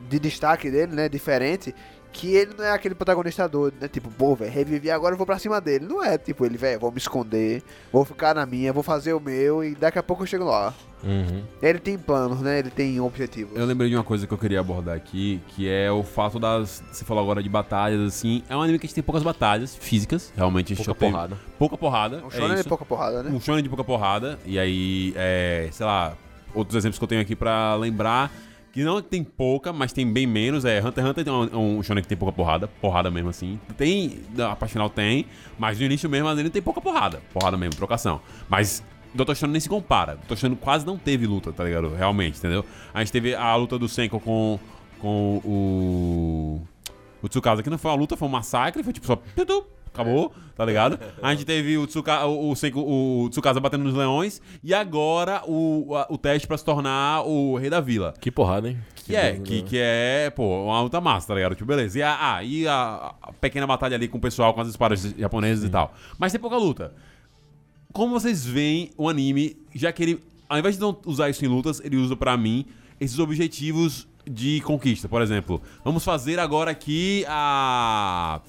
[0.00, 1.74] de destaque dele, né, diferente,
[2.12, 3.88] que ele não é aquele protagonista doido, né?
[3.88, 5.86] Tipo, pô, velho, revivi agora eu vou pra cima dele.
[5.86, 9.20] Não é, tipo, ele, velho, vou me esconder, vou ficar na minha, vou fazer o
[9.20, 10.74] meu e daqui a pouco eu chego lá.
[11.04, 11.44] Uhum.
[11.62, 12.58] Ele tem planos, né?
[12.58, 13.56] Ele tem objetivos.
[13.56, 16.82] Eu lembrei de uma coisa que eu queria abordar aqui, que é o fato das.
[16.90, 18.42] Você falou agora de batalhas, assim.
[18.48, 21.12] É um anime que a gente tem poucas batalhas físicas, realmente a gente Pouca tem
[21.12, 21.38] porrada.
[21.56, 22.24] pouca porrada.
[22.24, 22.68] Um é shonen de isso.
[22.68, 23.30] pouca porrada, né?
[23.30, 24.38] Um shonen de pouca porrada.
[24.44, 26.14] E aí, é, sei lá,
[26.52, 28.32] outros exemplos que eu tenho aqui pra lembrar.
[28.78, 30.64] Que não tem pouca, mas tem bem menos.
[30.64, 32.68] É, Hunter x Hunter tem um, um shonen que tem pouca porrada.
[32.80, 33.58] Porrada mesmo assim.
[33.76, 35.26] Tem, a parte final tem.
[35.58, 37.20] Mas no início mesmo ele tem pouca porrada.
[37.32, 38.20] Porrada mesmo, trocação.
[38.48, 38.80] Mas
[39.12, 39.34] Dr.
[39.34, 40.16] Stone nem se compara.
[40.28, 40.36] Dr.
[40.36, 41.92] Stone quase não teve luta, tá ligado?
[41.92, 42.64] Realmente, entendeu?
[42.94, 44.60] A gente teve a luta do Senko com,
[45.00, 46.60] com o.
[47.20, 48.84] O Tsukasa, que não foi uma luta, foi um massacre.
[48.84, 49.20] Foi tipo só.
[50.02, 50.98] Acabou, tá ligado?
[51.22, 54.40] A gente teve o, Tsuka, o, o, o Tsukasa batendo nos leões.
[54.62, 58.14] E agora o, a- o teste pra se tornar o rei da vila.
[58.20, 58.78] Que porrada, hein?
[59.04, 59.68] Que é, bom, que, né?
[59.68, 61.54] que é, pô, uma luta massa, tá ligado?
[61.54, 61.98] Tipo, beleza.
[61.98, 65.14] E a, ah, e a, a pequena batalha ali com o pessoal, com as espadas
[65.18, 65.94] japonesas e tal.
[66.18, 66.92] Mas tem pouca luta.
[67.92, 71.48] Como vocês veem o anime, já que ele, ao invés de não usar isso em
[71.48, 72.66] lutas, ele usa pra mim
[73.00, 75.08] esses objetivos de conquista.
[75.08, 78.40] Por exemplo, vamos fazer agora aqui a.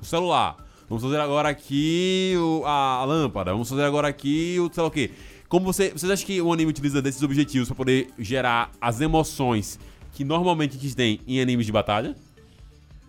[0.00, 0.56] o celular.
[0.94, 3.52] Vamos fazer agora aqui o- a, a lâmpada.
[3.52, 5.10] Vamos fazer agora aqui o sei lá o quê.
[5.48, 9.78] Como você, vocês acham que o anime utiliza desses objetivos pra poder gerar as emoções
[10.12, 12.14] que normalmente a gente tem em animes de batalha?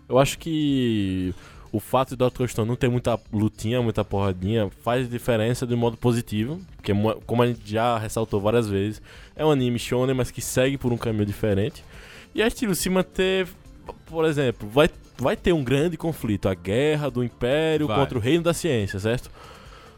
[0.08, 1.34] Eu acho que
[1.72, 2.46] o fato de Dr.
[2.48, 6.60] Stone não ter muita lutinha, muita porradinha, faz diferença de um modo positivo.
[6.76, 9.00] Porque, mo- como a gente já ressaltou várias vezes,
[9.34, 11.84] é um anime shonen, mas que segue por um caminho diferente.
[12.34, 13.48] E é estilo, se manter,
[14.06, 14.88] por exemplo, vai,
[15.18, 17.98] vai ter um grande conflito, a guerra do Império Vai.
[17.98, 19.30] contra o Reino da Ciência, certo?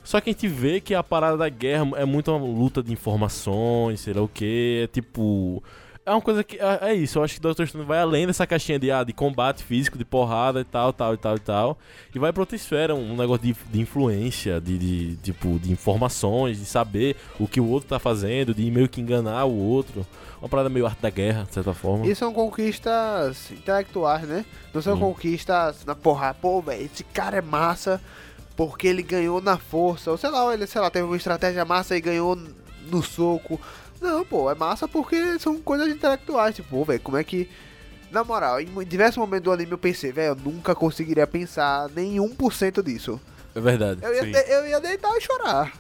[0.05, 2.93] Só que a gente vê que a parada da guerra é muito uma luta de
[2.93, 5.63] informações, sei lá o que, é tipo...
[6.09, 6.57] É uma coisa que.
[6.59, 7.67] É, é isso, eu acho que Dr.
[7.67, 11.13] Stone vai além dessa caixinha de, ah, de combate físico, de porrada e tal, tal
[11.13, 11.79] e tal e tal.
[12.15, 16.59] E vai pra outra esfera, um negócio de, de influência, de, de, tipo, de informações,
[16.59, 20.07] de saber o que o outro tá fazendo, de meio que enganar o outro.
[20.41, 22.07] Uma parada meio arte da guerra, de certa forma.
[22.07, 24.45] E são conquistas intelectuais, né?
[24.73, 25.01] Não são Hum.
[25.01, 28.01] conquistas na porra, pô, velho, esse cara é massa
[28.57, 30.11] porque ele ganhou na força.
[30.11, 32.39] Ou sei lá, ele, sei lá, teve uma estratégia massa e ganhou
[32.91, 33.61] no soco.
[34.01, 36.55] Não, pô, é massa porque são coisas intelectuais.
[36.55, 37.49] Tipo, pô, velho, como é que
[38.11, 42.17] Na moral, em diversos momentos do anime eu pensei, velho, eu nunca conseguiria pensar nem
[42.17, 43.21] 1% disso.
[43.55, 44.01] É verdade.
[44.03, 44.33] Eu ia, Sim.
[44.33, 45.73] de- eu ia deitar e chorar.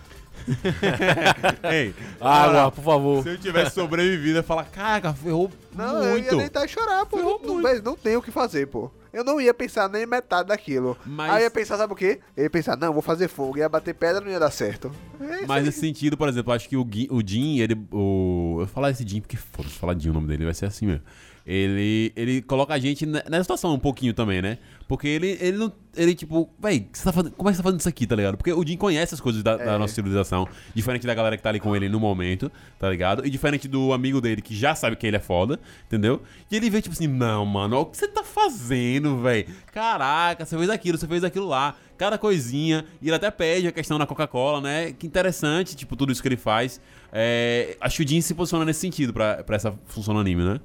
[1.72, 3.22] Ei, Água, por favor.
[3.22, 6.36] se eu tivesse sobrevivido, eu ia falar, caraca, ferrou Não, eu ia muito.
[6.36, 7.16] deitar e chorar, pô.
[7.16, 7.66] Ferrou Não, muito.
[7.68, 8.90] velho, não tem o que fazer, pô.
[9.12, 10.96] Eu não ia pensar nem metade daquilo.
[11.06, 12.20] Mas- Aí eu ia pensar, sabe o quê?
[12.36, 13.58] Eu ia pensar, não, vou fazer fogo.
[13.58, 14.90] Ia bater pedra, não ia dar certo.
[15.20, 17.74] É Mas nesse sentido, por exemplo, eu acho que o, Gui- o Jin, ele.
[17.90, 20.66] O, eu vou falar esse Jin porque foda-se, falar Jin o nome dele, vai ser
[20.66, 21.02] assim mesmo.
[21.50, 24.58] Ele, ele coloca a gente ne- nessa situação um pouquinho também, né?
[24.86, 25.72] Porque ele, ele não.
[25.96, 28.36] Ele, tipo, véi, tá fazendo, como é que você tá fazendo isso aqui, tá ligado?
[28.36, 29.78] Porque o Jin conhece as coisas da, da É.
[29.78, 33.26] nossa civilização, diferente da galera que tá ali com ele no momento, tá ligado?
[33.26, 36.22] E diferente do amigo dele que já sabe que ele é foda, entendeu?
[36.50, 39.46] E ele vê, tipo assim, não, mano, olha o que você tá fazendo, véi?
[39.72, 42.84] Caraca, você fez aquilo, você fez aquilo lá, cada coisinha.
[43.00, 44.92] E ele até pede a questão da Coca-Cola, né?
[44.92, 46.78] Que interessante, tipo, tudo isso que ele faz.
[47.10, 50.44] É, acho que o Jin se posiciona nesse sentido pra, pra essa função no anime,
[50.44, 50.60] né?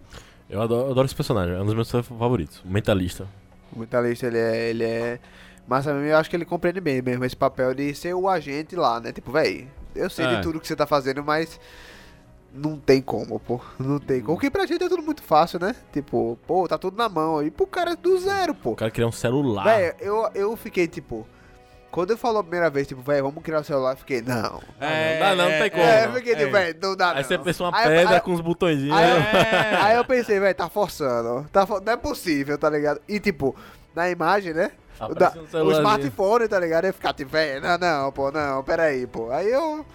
[0.49, 2.61] Eu adoro, eu adoro esse personagem, é um dos meus favoritos.
[2.63, 3.27] O mentalista.
[3.75, 4.69] O mentalista, ele é.
[4.69, 5.19] Ele é...
[5.67, 8.75] Mas também eu acho que ele compreende bem mesmo esse papel de ser o agente
[8.75, 9.11] lá, né?
[9.13, 10.35] Tipo, véi, eu sei É.
[10.35, 11.59] de tudo que você tá fazendo, mas.
[12.55, 13.59] Não tem como, pô.
[13.79, 14.35] Não tem como.
[14.35, 15.75] Porque pra gente é tudo muito fácil, né?
[15.91, 17.41] Tipo, pô, tá tudo na mão.
[17.41, 18.71] E pro cara do zero, pô.
[18.71, 19.63] O cara queria um celular.
[19.63, 21.25] Véi, eu, eu fiquei tipo.
[21.93, 24.33] Quando ele falou a primeira vez, tipo, véi, vamos criar o celular, eu fiquei, não.
[24.33, 24.59] não
[25.19, 25.83] dá não, não tem como.
[25.83, 26.05] É, não.
[26.09, 26.63] eu fiquei tipo, é.
[26.63, 27.23] véi, não dá Aí não.
[27.23, 28.97] você pensa uma Aí- pedra aí- com os botõezinhos.
[28.97, 29.77] Aí, eu- É.
[29.83, 31.47] aí eu pensei, velho, tá forçando.
[31.51, 32.99] Tá for- Não é possível, tá ligado?
[33.07, 33.55] E tipo,
[33.93, 34.71] na imagem, né?
[34.99, 36.85] O, da- um o smartphone, tá ligado?
[36.85, 39.29] Eu ia ficar tipo, velho, não, não, pô, não, peraí, pô.
[39.31, 39.85] Aí eu.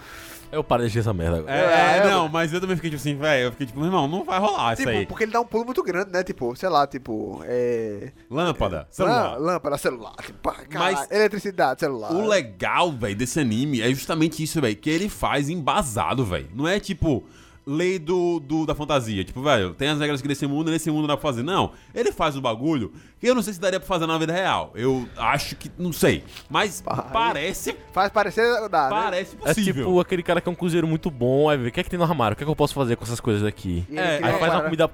[0.51, 1.53] Eu paro de essa merda agora.
[1.55, 3.89] É, É, eu- não, mas eu também fiquei tipo assim, velho, eu fiquei tipo, meu
[3.89, 5.07] irmão, não vai rolar isso Tipo, aí.
[5.07, 6.25] porque ele dá um pulo muito grande, né?
[6.25, 8.13] Tipo, sei lá, tipo, é.
[8.31, 9.37] Lâmpada, celular.
[9.39, 10.15] lã- Lâmpada, celular.
[10.25, 12.13] Tipo, Mas- eletricidade, celular.
[12.13, 16.49] O legal, velho, desse anime é justamente isso, velho, que ele faz embasado, velho.
[16.55, 17.25] Não é tipo
[17.71, 19.23] lei do, do- da fantasia.
[19.25, 21.43] Tipo, velho, tem as regras que nesse mundo, nesse mundo dá pra fazer.
[21.43, 24.33] Não, ele faz um bagulho que eu não sei se daria pra fazer na vida
[24.33, 24.73] real.
[24.75, 26.25] Eu acho que, não sei.
[26.49, 27.05] Mas Pai.
[27.13, 28.89] parece, Faz parecer dá, né?
[28.91, 29.87] parece É possível.
[29.87, 31.91] tipo aquele cara que é um cozinheiro muito bom, aí vê o que é que
[31.91, 33.85] tem no armário, o que é que eu posso fazer com essas coisas aqui.
[33.93, 34.91] É, Aí faz uma parada- comida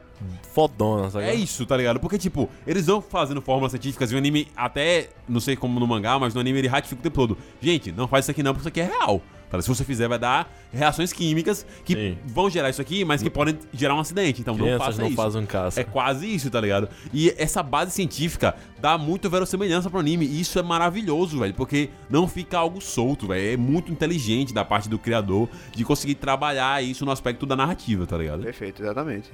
[0.52, 1.24] fodona, sabe?
[1.26, 2.00] É isso, tá ligado?
[2.00, 5.86] Porque, tipo, eles vão fazendo fórmulas científicas e o anime, até, não sei como no
[5.86, 7.38] mangá, mas no anime ele ratifica o tempo todo.
[7.60, 9.20] Gente, não faz isso aqui não, porque isso aqui é real.
[9.56, 9.62] Tá?
[9.62, 12.18] Se você fizer, vai dar reações químicas que Sim.
[12.24, 14.40] vão gerar isso aqui, mas que podem gerar um acidente.
[14.40, 15.16] Então não Crianças faça não isso.
[15.16, 15.80] fazem caça.
[15.80, 16.88] É quase isso, tá ligado?
[17.12, 20.26] E essa base científica dá muito verossimilhança pro anime.
[20.26, 21.54] E isso é maravilhoso, velho.
[21.54, 23.54] Porque não fica algo solto, velho.
[23.54, 28.06] É muito inteligente da parte do criador de conseguir trabalhar isso no aspecto da narrativa,
[28.06, 28.42] tá ligado?
[28.42, 29.30] Perfeito, exatamente.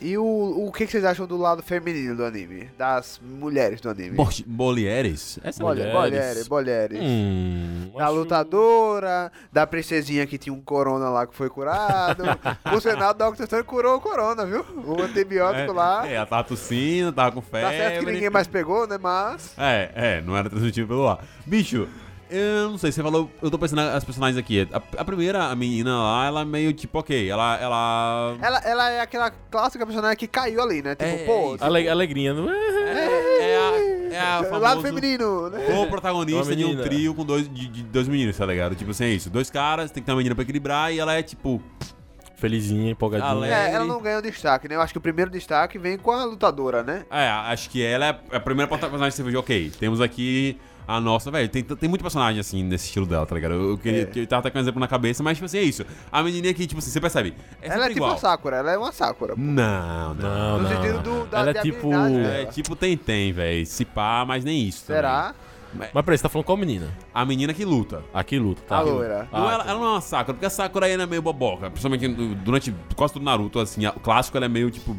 [0.00, 0.24] E o,
[0.66, 2.68] o que, que vocês acham do lado feminino do anime?
[2.76, 4.10] Das mulheres do anime?
[4.16, 5.38] Bo- Bolieres?
[5.42, 6.00] Essa Bolhe- mulheres.
[6.10, 6.98] Mulheres, mulheres.
[7.02, 12.22] Hum, Da lutadora, da princesinha que tinha um corona lá que foi curado.
[12.70, 13.44] Por sinal, o Dr.
[13.46, 14.64] Stone curou o corona, viu?
[14.84, 16.06] O antibiótico lá.
[16.08, 18.12] É, ela tava tossindo, tava com Tá certo que febre.
[18.14, 18.98] ninguém mais pegou, né?
[19.00, 19.54] Mas.
[19.56, 21.24] É, é, não era transmitido pelo ar.
[21.46, 21.88] Bicho,
[22.30, 23.30] eu não sei, você falou.
[23.42, 24.66] Eu tô pensando nas personagens aqui.
[24.72, 27.56] A, a primeira, a menina lá, ela é meio tipo, ok, ela.
[27.58, 28.36] Ela.
[28.40, 30.94] Ela, ela é aquela clássica personagem que caiu ali, né?
[30.94, 31.54] Tipo, É, pô.
[31.54, 31.64] isso.
[31.64, 32.56] Ale- alegrinha, não é?
[32.56, 33.96] É, é a.
[34.16, 35.58] É a Lado famoso, feminino, né?
[35.82, 38.74] O protagonista de um trio com dois, de, de dois meninos, tá ligado?
[38.74, 39.28] Tipo assim, é isso.
[39.28, 41.60] Dois caras, tem que ter uma menina pra equilibrar e ela é tipo.
[42.36, 43.30] Felizinha, empolgadinha.
[43.30, 44.74] Ale- É, ela não ganha o destaque, né?
[44.74, 47.04] Eu acho que o primeiro destaque vem com a lutadora, né?
[47.10, 50.58] É, acho que ela é a primeira personagem que você viu, ok, temos aqui
[50.88, 53.54] a nossa, velho, tem, tem muito personagem assim nesse estilo dela, tá ligado?
[53.54, 54.18] Eu, eu queria, É.
[54.18, 55.84] eu tava até com um exemplo na cabeça, mas tipo assim, é isso.
[56.12, 58.12] A menininha aqui, tipo assim, você percebe, é ela é tipo igual.
[58.14, 59.34] a Sakura, ela é uma Sakura.
[59.34, 59.40] pô.
[59.40, 60.58] Não, não.
[60.58, 60.68] No não.
[60.70, 61.90] sentido do- da- Ela é tipo.
[61.92, 63.66] É tipo tem-tem, velho.
[63.66, 64.86] Se pá, mas nem isso.
[64.86, 64.98] também.
[65.02, 65.34] Será?
[65.92, 66.88] Mas peraí, você tá falando qual menina?
[67.12, 68.02] A menina que luta.
[68.14, 68.76] Aqui luta, tá?
[68.76, 69.28] A loira.
[69.30, 71.68] Não, Ah, ela, ela não é uma Sakura, porque a Sakura ainda é meio boboca.
[71.70, 74.96] Principalmente durante quase todo Naruto, assim, a- o clássico ela é meio tipo.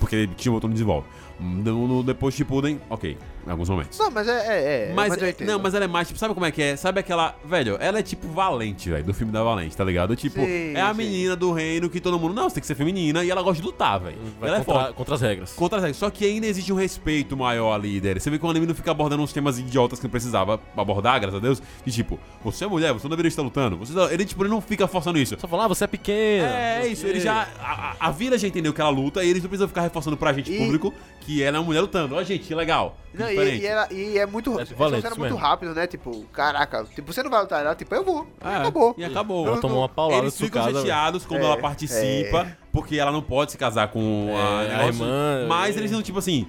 [0.00, 1.06] Porque ele tinha um botão de volta.
[1.38, 3.16] No, no, depois Shippuden, ok,
[3.48, 3.98] em alguns momentos.
[3.98, 4.32] Não, mas é.
[4.32, 5.48] é, é Mas, eu entendo.
[5.48, 6.76] não, mas ela é mais, tipo, sabe como é que é?
[6.76, 7.34] Sabe aquela.
[7.44, 10.14] Velho, ela é tipo Valente, velho, do filme da Valente, tá ligado?
[10.14, 10.96] Tipo, Sim, é a sim.
[10.98, 12.34] menina do reino que todo mundo.
[12.34, 14.18] Não, você tem que ser feminina e ela gosta de lutar, velho.
[14.42, 14.94] Ela é contra, forte.
[14.94, 15.52] contra as regras.
[15.54, 15.96] Contra as regras.
[15.96, 18.20] Só que ainda existe um respeito maior ali dele.
[18.20, 21.20] Você vê que o anime não fica abordando uns temas idiotas que não precisava abordar,
[21.20, 21.62] graças a Deus.
[21.84, 23.76] De tipo, você é mulher, você não deveria estar lutando.
[23.78, 25.36] Você, ele, tipo, ele não fica forçando isso.
[25.38, 26.48] Só falar, ah, você é pequena.
[26.48, 27.48] É, isso, ele já.
[27.60, 30.16] A, a- a vila já entendeu que ela luta e eles não precisam ficar reforçando
[30.16, 32.14] pra gente, E- público, que ela é uma mulher lutando.
[32.14, 32.96] Ó, gente, que legal.
[33.14, 33.62] Não, e, diferente.
[33.62, 34.58] e, ela, e é muito.
[34.58, 35.86] É É, valente, isso muito rápido, né?
[35.86, 38.26] Tipo, caraca, tipo, você não vai lutar, ela, tipo, eu vou.
[38.42, 38.94] E É, acabou.
[38.98, 39.46] E acabou.
[39.46, 43.52] Ela tomou uma paulada Eles ficam chateados quando É, ela participa, porque ela não pode
[43.52, 45.78] se casar com a, É, a negócio, irmã, Mas é.
[45.80, 46.46] eles não, tipo assim,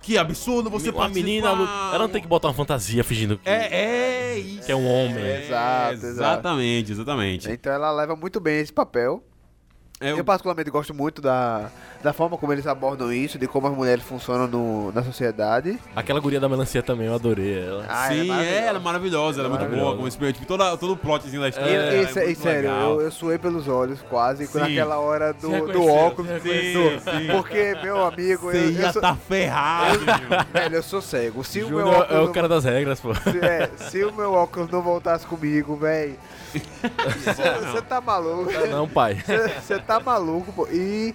[0.00, 1.26] que absurdo você a participar.
[1.26, 1.48] menina.
[1.48, 3.48] Ela não tem que botar uma fantasia fingindo que.
[3.48, 3.68] É,
[4.34, 4.64] é isso.
[4.64, 5.22] Que é um homem.
[5.24, 6.08] É, Exato, exato.
[6.08, 7.50] Exatamente, exatamente.
[7.50, 9.22] Então ela leva muito bem esse papel.
[10.00, 11.70] É, Eu particularmente gosto muito da,
[12.02, 15.76] da forma como eles abordam isso, de como as mulheres funcionam no, na sociedade.
[15.96, 17.84] Aquela guria da melancia também, eu adorei ela.
[17.88, 20.76] Ah, Sim, ela é, ela é maravilhosa, ela é muito boa, como esse, tipo, toda,
[20.76, 21.68] todo o plotzinho da história.
[21.70, 22.90] E, é, e, muito e sério, legal.
[22.92, 24.60] eu, eu suei pelos olhos quase Sim.
[24.60, 26.30] naquela hora do, do óculos.
[26.30, 27.00] do- reconheceu.
[27.32, 29.98] porque, meu amigo, Você eu, ia eu sou, tá ferrado,
[30.52, 31.42] velho, eu sou cego.
[31.42, 32.10] Se o meu Júnior óculos.
[32.12, 33.12] é o não- cara das regras, pô.
[33.16, 36.14] se, é, se o meu óculos não voltasse comigo, velho.
[37.72, 38.50] Você tá maluco.
[38.68, 39.22] Não, pai.
[39.60, 40.68] Você tá maluco, pô.
[40.70, 41.14] E.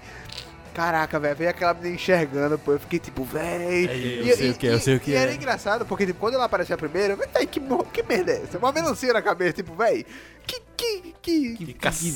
[0.73, 2.71] Caraca, velho, veio aquela menina enxergando, pô.
[2.71, 3.87] Eu fiquei tipo, véi.
[3.87, 5.35] É, eu E- sei o que é, eu sei o que E era é.
[5.35, 7.59] engraçado, porque tipo, quando ela apareceu a primeira, eu falei, "Véi, que,
[7.93, 8.57] que merda é essa?
[8.57, 10.03] Uma melancia na cabeça, tipo, véi.
[10.45, 10.61] Que.
[10.75, 11.13] Que.
[11.21, 11.55] Que.
[11.55, 11.65] Que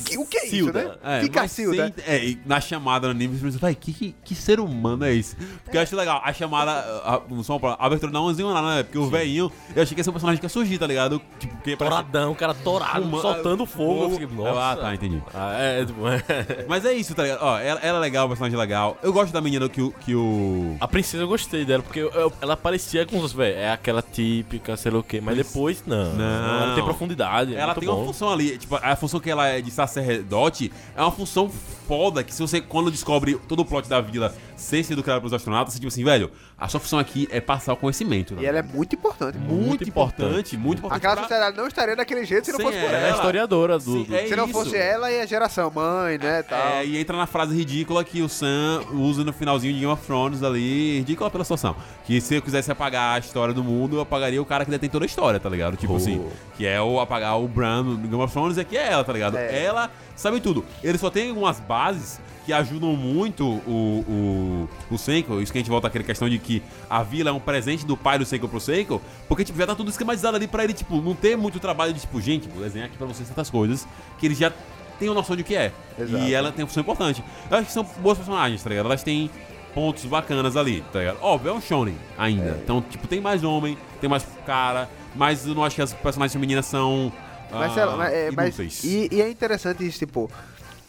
[0.04, 0.84] que- o que é isso, cacilda.
[0.84, 0.94] né?
[1.02, 1.94] É, que cacilda.
[1.96, 5.04] sem- é, e na chamada no anime, você pensa, vai, que, que, que ser humano
[5.06, 5.34] é esse?
[5.64, 8.34] Porque eu acho legal, a chamada, a, a, só uma palavra, a abertura não é
[8.34, 8.82] nada, né?
[8.82, 11.22] Porque o velhinho, eu achei que ia ser um personagem que ia surgir, tá ligado?
[11.40, 13.94] Tipo, parece- Toradão, o cara torado, Fuma- soltando fogo.
[14.04, 14.20] Eu fogo.
[14.20, 14.60] fiquei, Nossa.
[14.72, 15.22] Ah, tá, entendi.
[15.32, 16.66] Ah, é, tipo, é.
[16.68, 17.40] Mas é isso, tá ligado?
[17.42, 18.98] Ó, ela, ela é legal, o personagem é legal.
[19.02, 19.90] Eu gosto da menina que o.
[19.92, 20.76] Que o...
[20.80, 24.02] A princesa eu gostei dela, porque eu- eu- ela parecia com os velho, é aquela
[24.02, 26.12] típica, sei lá o quê, mas depois não.
[26.14, 26.62] Não.
[26.64, 27.54] Ela tem profundidade.
[27.54, 27.96] é Ela tem bom.
[27.96, 31.48] uma função ali, tipo, a função que ela é de sacerdote é uma função
[31.86, 35.32] foda que se você, quando descobre todo o plot da vila sem ser educado pelos
[35.32, 38.34] astronautas, você tipo assim, velho, a sua função aqui é passar o conhecimento.
[38.34, 38.42] né?
[38.42, 39.38] E ela é muito importante.
[39.38, 40.56] muito, muito importante, importante.
[40.58, 40.98] muito importante.
[40.98, 42.88] Aquela pra- sociedade não estaria daquele jeito se não fosse por ela.
[42.90, 43.16] Ela é a ela.
[43.16, 43.84] historiadora do.
[43.92, 44.52] Sim, do- é Se não isso.
[44.52, 46.58] fosse ela e a geração mãe, né, tal.
[46.58, 50.04] É, e entra na frase ridícula que o Sam usa no finalzinho de Game of
[50.04, 51.74] Thrones ali, ridícula pela situação.
[52.04, 54.90] Que se eu quisesse apagar a história do mundo, eu apagaria o cara que detém
[54.90, 55.76] toda a história, tá ligado?
[55.76, 55.96] Tipo Oh.
[55.96, 59.12] assim, que é o apagar o Bran Game of Thrones, é que é ela, tá
[59.12, 59.36] ligado?
[59.36, 59.64] É.
[59.64, 60.64] Ela sabe tudo.
[60.82, 65.60] Ele só tem algumas bases que ajudam muito o, o, o Senko, isso que a
[65.60, 68.48] gente volta àquela questão de que a vila é um presente do pai do Senko
[68.48, 71.60] pro Senko, porque tipo, já tá tudo esquematizado ali pra ele, tipo, não ter muito
[71.60, 73.86] trabalho de, tipo, gente, vou desenhar aqui pra vocês certas coisas
[74.18, 74.50] que ele já
[74.98, 75.72] tem uma noção de que é.
[75.98, 76.24] Exato.
[76.24, 77.22] E ela tem uma função importante.
[77.50, 78.86] Eu acho que são boas personagens, tá ligado?
[78.86, 79.30] Elas têm
[79.74, 81.18] pontos bacanas ali, tá ligado?
[81.20, 82.58] Óbvio, é um shonen ainda.
[82.64, 86.32] Então, tipo, tem mais homem, tem mais cara, mas eu não acho que as personagens
[86.32, 87.12] femininas são
[87.50, 90.30] Mas, ah, sei lá, mas, é, mas- e, e é interessante isso, tipo.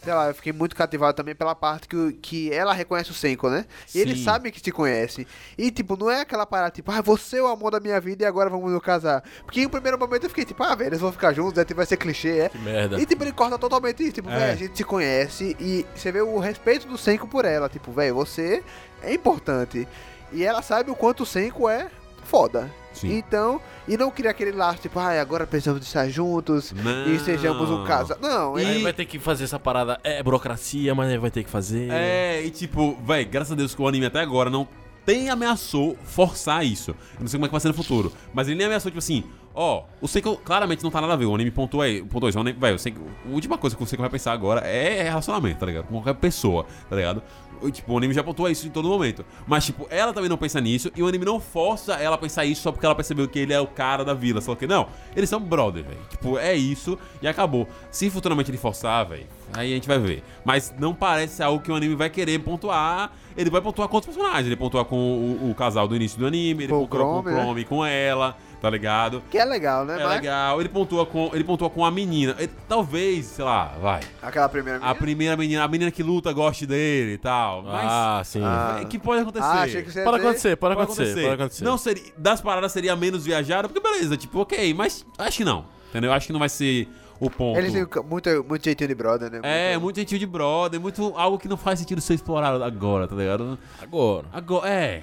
[0.02, 3.50] Sei lá, eu fiquei muito cativado também pela parte que, que ela reconhece o Senko,
[3.50, 3.66] né?
[3.94, 5.26] E ele sabe que te conhece.
[5.58, 8.24] E, tipo, não é aquela parada, tipo, ah, você é o amor da minha vida
[8.24, 9.22] e agora vamos nos casar.
[9.44, 11.66] Porque em um primeiro momento eu fiquei, tipo, ah, velho, eles vão ficar juntos, né?
[11.74, 12.48] Vai ser clichê, é.
[12.48, 12.98] Que merda.
[12.98, 14.12] E, tipo, ele corta totalmente isso.
[14.12, 14.38] Tipo, É.
[14.38, 17.68] velho, a gente se conhece e você vê o respeito do Senko por ela.
[17.68, 18.62] Tipo, velho, você
[19.02, 19.86] é importante.
[20.32, 21.90] E ela sabe o quanto o Senko é
[22.24, 22.70] foda.
[22.92, 23.16] Sim.
[23.16, 27.06] Então, e não queria aquele laço, tipo, ah, agora precisamos de estar juntos Não.
[27.12, 28.18] e sejamos um casal.
[28.20, 29.98] Não, E- é- Aí vai ter que fazer essa parada.
[30.04, 31.88] É burocracia, mas aí vai ter que fazer.
[31.90, 34.66] É, e tipo, véi, graças a Deus que o anime até agora não
[35.06, 36.90] tem ameaçou forçar isso.
[36.90, 38.12] Eu não sei como é que vai ser no futuro.
[38.34, 39.24] Mas ele nem ameaçou, tipo assim,
[39.54, 41.24] ó, o Seiko claramente não tá nada a ver.
[41.24, 42.38] O anime pontua aí, pontua isso.
[42.38, 45.02] O anime, eu sei que a última coisa que o Seiko vai pensar agora é
[45.04, 45.84] relacionamento, tá ligado?
[45.86, 47.22] Com qualquer pessoa, tá ligado?
[47.62, 49.24] O- Tipo, o anime já pontua isso em todo momento.
[49.46, 52.44] Mas, tipo, ela também não pensa nisso e o anime não força ela a pensar
[52.44, 54.40] isso só porque ela percebeu que ele é o cara da vila.
[54.40, 56.00] Só que, não, eles são brother, velho.
[56.10, 57.68] Tipo, é isso e acabou.
[57.90, 60.22] Se futuramente ele forçar, velho, aí a gente vai ver.
[60.44, 63.12] Mas não parece algo que o anime vai querer pontuar.
[63.36, 64.46] Ele vai pontuar com outros personagens.
[64.46, 67.22] Ele pontua com o, o casal do início do anime, ele Com pontua com o
[67.22, 67.42] Chrome, né?
[67.44, 69.22] Chrome, com ela, tá ligado?
[69.30, 70.00] que é legal, né?
[70.00, 70.60] É Mas legal.
[70.60, 72.34] Ele pontua com, ele pontua com a menina.
[72.38, 74.00] Ele- talvez, sei lá, vai.
[74.22, 74.94] aquela primeira A menina?
[74.94, 77.62] primeira menina, a menina que luta goste dele e tal.
[77.62, 78.40] Mas Ah, sim.
[78.44, 78.78] Ah.
[78.82, 79.44] é, que pode acontecer.
[79.44, 81.64] Ah, achei que você Pode acontecer, pode acontecer, pode acontecer.
[81.64, 85.64] Não seria, das paradas seria menos viajada, porque beleza, tipo, ok, mas acho que não.
[85.90, 86.12] Entendeu?
[86.12, 86.88] Acho que não vai ser
[87.18, 87.58] o ponto.
[87.58, 89.40] Eles têm muito, muito jeitinho de brother, né?
[89.42, 93.06] É, Muito- muito gentil de brother, muito algo que não faz sentido ser explorado agora,
[93.08, 93.58] tá ligado?
[93.82, 94.26] Agora.
[94.32, 95.02] Agora, é.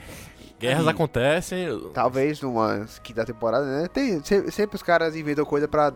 [0.59, 0.89] Guerras Aí.
[0.93, 1.89] acontecem.
[1.93, 3.87] Talvez numa quinta temporada, né?
[3.87, 5.93] Tem, se- sempre os caras inventam coisa pra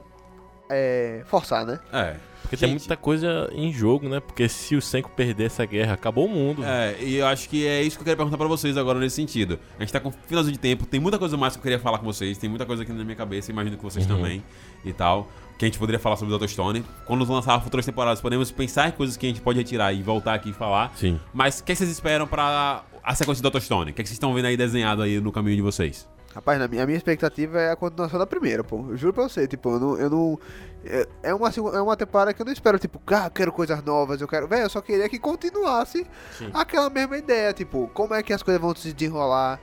[0.70, 1.80] é, forçar, né?
[1.92, 2.16] É.
[2.42, 4.20] Porque tem Gente, muita coisa em jogo, né?
[4.20, 6.64] Porque se o Senko perder essa guerra, acabou o mundo.
[6.66, 9.16] É, e eu acho que é isso que eu queria perguntar pra vocês agora nesse
[9.16, 9.58] sentido.
[9.78, 12.00] A gente tá com finalzinho de tempo, tem muita coisa mais que eu queria falar
[12.00, 14.18] com vocês, tem muita coisa aqui na minha cabeça, imagino que vocês Uhum.
[14.18, 14.44] também
[14.84, 15.30] e tal.
[15.58, 16.48] Que a gente poderia falar sobre o Dr.
[16.48, 16.84] Stone.
[17.06, 20.34] Quando lançar futuras temporadas, podemos pensar em coisas que a gente pode retirar e voltar
[20.34, 20.92] aqui e falar.
[20.98, 21.20] Sim.
[21.34, 23.60] Mas o que vocês esperam pra a sequência do Dr.
[23.62, 23.92] Stone?
[23.92, 26.08] O que vocês estão vendo aí desenhado aí no caminho de vocês?
[26.34, 28.86] Rapaz, na minha, a minha expectativa é a continuação da primeira, pô.
[28.90, 29.98] Eu juro pra você, tipo, eu não.
[29.98, 30.40] Eu não
[30.86, 33.84] é, é uma, é uma temporada que eu não espero, tipo, ah, eu quero coisas
[33.84, 34.48] novas, eu quero.
[34.48, 36.50] Velho, eu só queria que continuasse Sim.
[36.54, 39.60] aquela mesma ideia, tipo, como é que as coisas vão se desenrolar.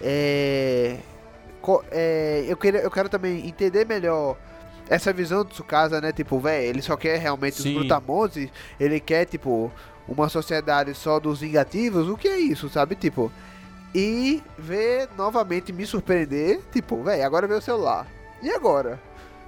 [0.00, 0.98] É.
[1.90, 4.36] é, eu, queria, eu quero também entender melhor
[4.88, 6.12] essa visão do Tsukasa, né?
[6.12, 7.70] Tipo, velho, ele só quer realmente Sim.
[7.70, 9.72] os brutamontes, ele quer, tipo,
[10.08, 12.94] uma sociedade só dos vingativos, o que é isso, sabe?
[12.94, 13.30] Tipo.
[13.94, 18.06] E ver novamente me surpreender, tipo, velho, agora veio o celular.
[18.42, 18.98] E agora?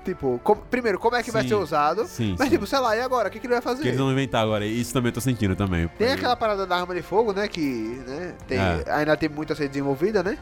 [0.05, 1.49] Tipo, com- primeiro, como é que vai Sim.
[1.49, 2.07] ser usado?
[2.07, 2.55] Sim, Mas, sim.
[2.57, 3.29] tipo, sei lá, e agora?
[3.29, 3.81] O que, que ele vai fazer?
[3.81, 4.67] que eles vão inventar agora.
[4.67, 5.89] Isso também eu tô sentindo também.
[5.97, 7.49] Tem aquela parada da arma de fogo, né?
[7.49, 8.85] Que né, tem- É.
[8.89, 10.37] ainda tem muito a ser desenvolvida, né?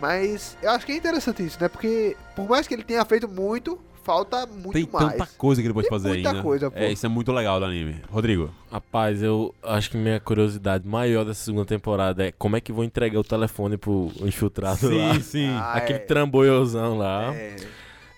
[0.00, 1.68] Mas eu acho que é interessante isso, né?
[1.68, 5.12] Porque por mais que ele tenha feito muito, falta muito Tem mais.
[5.12, 6.42] tanta coisa que ele pode Tem fazer muita ainda.
[6.42, 6.78] coisa, pô.
[6.78, 7.96] É, isso é muito legal do anime.
[8.10, 8.50] Rodrigo.
[8.70, 12.84] Rapaz, eu acho que minha curiosidade maior dessa segunda temporada é como é que vão
[12.84, 15.18] entregar o telefone pro infiltrado lá.
[15.20, 15.48] sim.
[15.48, 16.02] Ah, Aquele é.
[16.02, 17.34] trambolhozão lá.
[17.34, 17.56] É.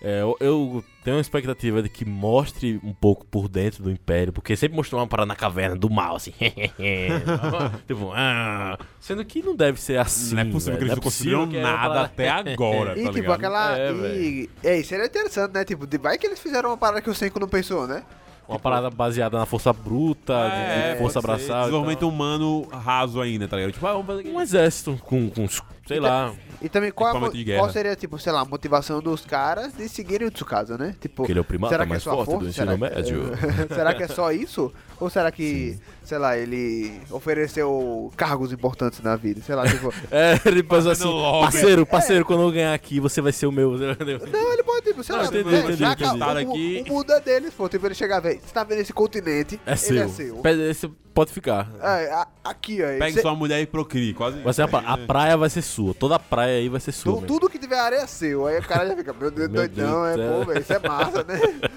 [0.01, 4.31] É, eu, eu tenho uma expectativa de que mostre um pouco por dentro do Império,
[4.31, 6.33] porque sempre mostrou uma parada na caverna do mal, assim.
[7.87, 10.35] tipo, ah, sendo que não deve ser assim.
[10.35, 10.85] não é possível velho.
[11.01, 13.33] que eles não que é uma nada parada- até agora, E tá tipo, ligado?
[13.35, 13.77] aquela.
[13.77, 15.65] É, e, é, isso era interessante, né?
[15.65, 18.03] Tipo, de- vai que eles fizeram uma parada que o Senko não pensou, né?
[18.47, 21.45] Uma parada baseada na força bruta, de- É, de força pode ser.
[21.51, 21.59] abraçada.
[21.65, 23.73] Desenvolvimento humano raso ainda, tá ligado?
[23.73, 24.29] Tipo, ah, vamos fazer aqui.
[24.29, 25.47] Um exército com, com
[25.87, 29.73] sei lá, E também qual, a qual seria, tipo, sei lá, a motivação dos caras
[29.73, 30.95] de seguirem o Tsukasa, né?
[30.99, 32.49] Tipo, que ele é o primata será que mais é só a forte do força?
[32.49, 33.31] ensino Será médio.
[33.75, 34.73] será que é só isso?
[34.99, 35.77] Ou será que,
[36.07, 39.41] sei lá, ele ofereceu cargos importantes na vida?
[39.41, 39.93] Sei lá, tipo.
[40.09, 41.03] É, ele pensou assim,
[41.41, 43.71] parceiro, parceiro, quando eu ganhar aqui, você vai ser o meu.
[43.77, 46.03] Não, ele pode, tipo, sei Não, lá, entendi, né, entendi, já entendi.
[46.05, 47.67] acabou, Cara, o, aqui- o mundo é deles, pô.
[47.69, 50.01] Tipo, ele chegar, velho, você tá vendo esse continente, É ele seu.
[50.03, 50.35] é seu.
[50.37, 51.69] Você pode ficar.
[51.81, 52.97] É, a- aqui, ó.
[52.99, 54.39] Pegue cê- sua mulher e procrie, quase.
[54.41, 55.93] Vai ser a, a praia vai ser sua.
[55.93, 57.13] Toda a praia aí vai ser sua.
[57.13, 57.27] tu- meu.
[57.27, 58.45] tudo que tiver areia é seu.
[58.47, 60.33] Aí o cara já fica, meu Deus, Meu doidão, Deus é, céu.
[60.39, 61.39] pô, velho, isso é massa, né?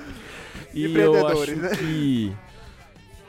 [0.72, 1.70] E eu acho né?
[1.76, 2.32] que.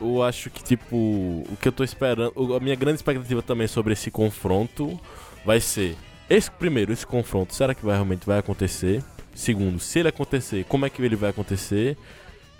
[0.01, 2.31] Eu acho que, tipo, o que eu tô esperando.
[2.35, 4.99] o- A minha grande expectativa também sobre esse confronto
[5.45, 5.95] vai ser.
[6.29, 9.03] Esse, primeiro, esse confronto, será que vai, realmente vai acontecer?
[9.35, 11.97] Segundo, se ele acontecer, como é que ele vai acontecer?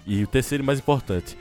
[0.06, 1.38] E o terceiro e mais importante,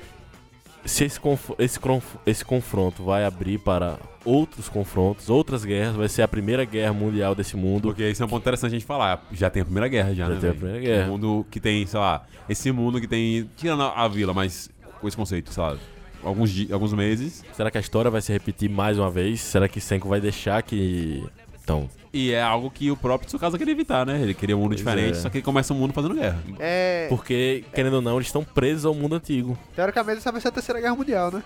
[0.84, 6.08] se esse, conf- esse, conf- esse confronto vai abrir para outros confrontos, outras guerras, vai
[6.08, 7.82] ser a primeira guerra mundial desse mundo.
[7.88, 9.26] Porque isso é um ponto interessante a gente falar.
[9.32, 10.40] Já tem a Primeira Guerra, já, Já né?
[10.40, 10.54] tem a velho?
[10.60, 11.08] Primeira Guerra.
[11.08, 13.48] Um mundo que tem, sei lá, esse mundo que tem.
[13.56, 14.68] Tirando a, a vila, mas
[15.00, 15.76] com esse conceito, lá,
[16.22, 17.44] alguns, alguns meses.
[17.54, 19.40] Será que a história vai se repetir mais uma vez?
[19.40, 21.24] Será que Senko vai deixar que.
[21.62, 24.20] Então, E é algo que o próprio Tsukasa queria evitar, né?
[24.20, 25.20] Ele queria um mundo Pois diferente, é.
[25.20, 26.42] só que ele começa um mundo fazendo guerra.
[26.58, 29.56] É, porque, querendo ou não, eles estão presos ao mundo antigo.
[29.76, 31.42] teoricamente essa vai ser a terceira guerra mundial, né?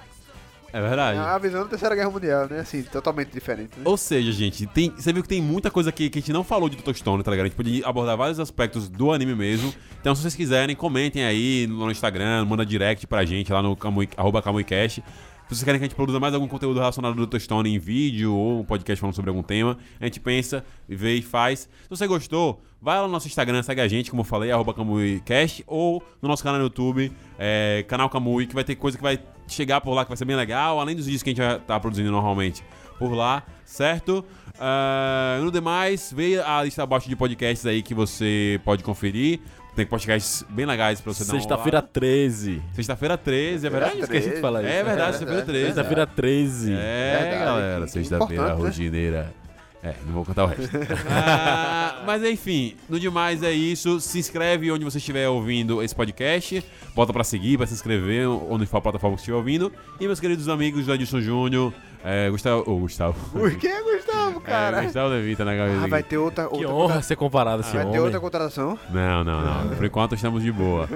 [0.74, 1.20] É verdade.
[1.20, 2.58] A visão da terceira guerra mundial, né?
[2.58, 3.70] Assim, totalmente diferente.
[3.76, 3.82] Né?
[3.84, 6.42] Ou seja, gente, tem, você viu que tem muita coisa aqui que a gente não
[6.42, 6.94] falou de Dr.
[6.94, 7.46] Stone, tá ligado?
[7.46, 9.72] A gente pode abordar vários aspectos do anime mesmo.
[10.00, 14.08] Então, se vocês quiserem, comentem aí no Instagram, manda direct pra gente lá no Kamui,
[14.16, 15.00] arroba KamuiCast.
[15.45, 17.38] Se vocês querem que a gente produza mais algum conteúdo relacionado ao Dr.
[17.38, 21.22] Stone em vídeo ou um podcast falando sobre algum tema, a gente pensa, vê e
[21.22, 21.61] faz.
[21.61, 24.72] Se você gostou, vai lá no nosso Instagram, segue a gente, como eu falei, arroba
[24.72, 29.03] KamuiCast, ou no nosso canal no YouTube, é, canal Kamui, que vai ter coisa que
[29.03, 31.38] vai chegar por lá que vai ser bem legal, além dos vídeos que a gente
[31.38, 32.64] já tá produzindo normalmente
[32.99, 34.24] por lá, certo?
[34.59, 39.40] Ah, no demais, veja a lista abaixo de podcasts aí que você pode conferir.
[39.74, 41.88] Tem podcasts bem legais pra você dar uma Sexta-feira olhada.
[41.92, 42.62] 13.
[42.74, 44.00] Sexta-feira 13, é verdade?
[44.00, 44.70] Esqueci de falar isso.
[44.72, 45.64] É verdade, sexta-feira 13.
[45.66, 46.72] Sexta-feira 13.
[46.74, 48.52] É, galera, sexta-feira né?
[48.54, 49.34] rotineira.
[49.82, 50.70] É, não vou contar o resto.
[51.10, 54.00] Ah, mas enfim, no demais é isso.
[54.00, 56.64] Se inscreve onde você estiver ouvindo esse podcast.
[56.94, 59.70] Bota pra seguir, pra se inscrever, onde for a plataforma que estiver ouvindo.
[60.00, 61.72] E meus queridos amigos do Edson Júnior,
[62.05, 62.70] é, Gustavo.
[62.70, 63.30] Ô, Gustavo.
[63.30, 64.82] Por que, Gustavo, É, cara?
[64.82, 65.84] Gustavo Levita na cabeça.
[65.84, 66.44] ah, vai ter outra.
[66.48, 68.00] Que outra honra contra- ser comparado a esse Vai ter homem.
[68.00, 68.78] outra contratação?
[68.90, 69.68] Não, não, não.
[69.76, 70.88] Por enquanto estamos de boa.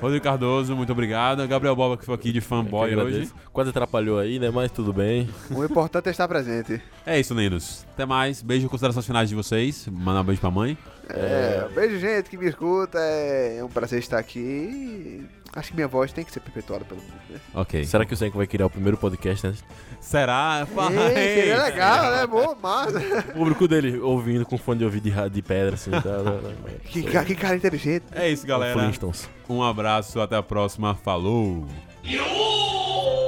[0.00, 1.46] Rodrigo Cardoso, muito obrigado.
[1.46, 3.18] Gabriel Boba, que foi aqui de que fanboy agradeço.
[3.20, 3.32] hoje.
[3.52, 4.50] Quase atrapalhou aí, né?
[4.50, 5.28] Mas tudo bem.
[5.50, 6.82] O importante é estar presente.
[7.06, 7.86] É isso, Nenos.
[7.94, 8.42] Até mais.
[8.42, 9.88] Beijo e considerações finais de vocês.
[9.90, 10.76] Manda um beijo pra mãe.
[11.08, 12.98] É, beijo, gente, que me escuta.
[12.98, 15.24] É um prazer estar aqui.
[15.56, 17.40] Acho que minha voz tem que ser perpetuada pelo mundo, né?
[17.54, 17.82] Ok.
[17.84, 19.54] Será que o Senko vai criar o primeiro podcast, né?
[20.00, 20.66] Será?
[21.16, 22.26] Ei, seria legal, né?
[22.26, 22.98] Boa, massa.
[23.30, 25.90] O público dele ouvindo com fone de ouvido de, ra- de pedra, assim.
[25.90, 26.50] Tá, tá, tá.
[26.84, 28.04] Que, ca- que cara inteligente.
[28.12, 28.78] É isso, galera.
[28.78, 29.28] Flintstones.
[29.48, 30.94] Um abraço, até a próxima.
[30.94, 31.66] Falou!
[32.04, 33.25] Yo!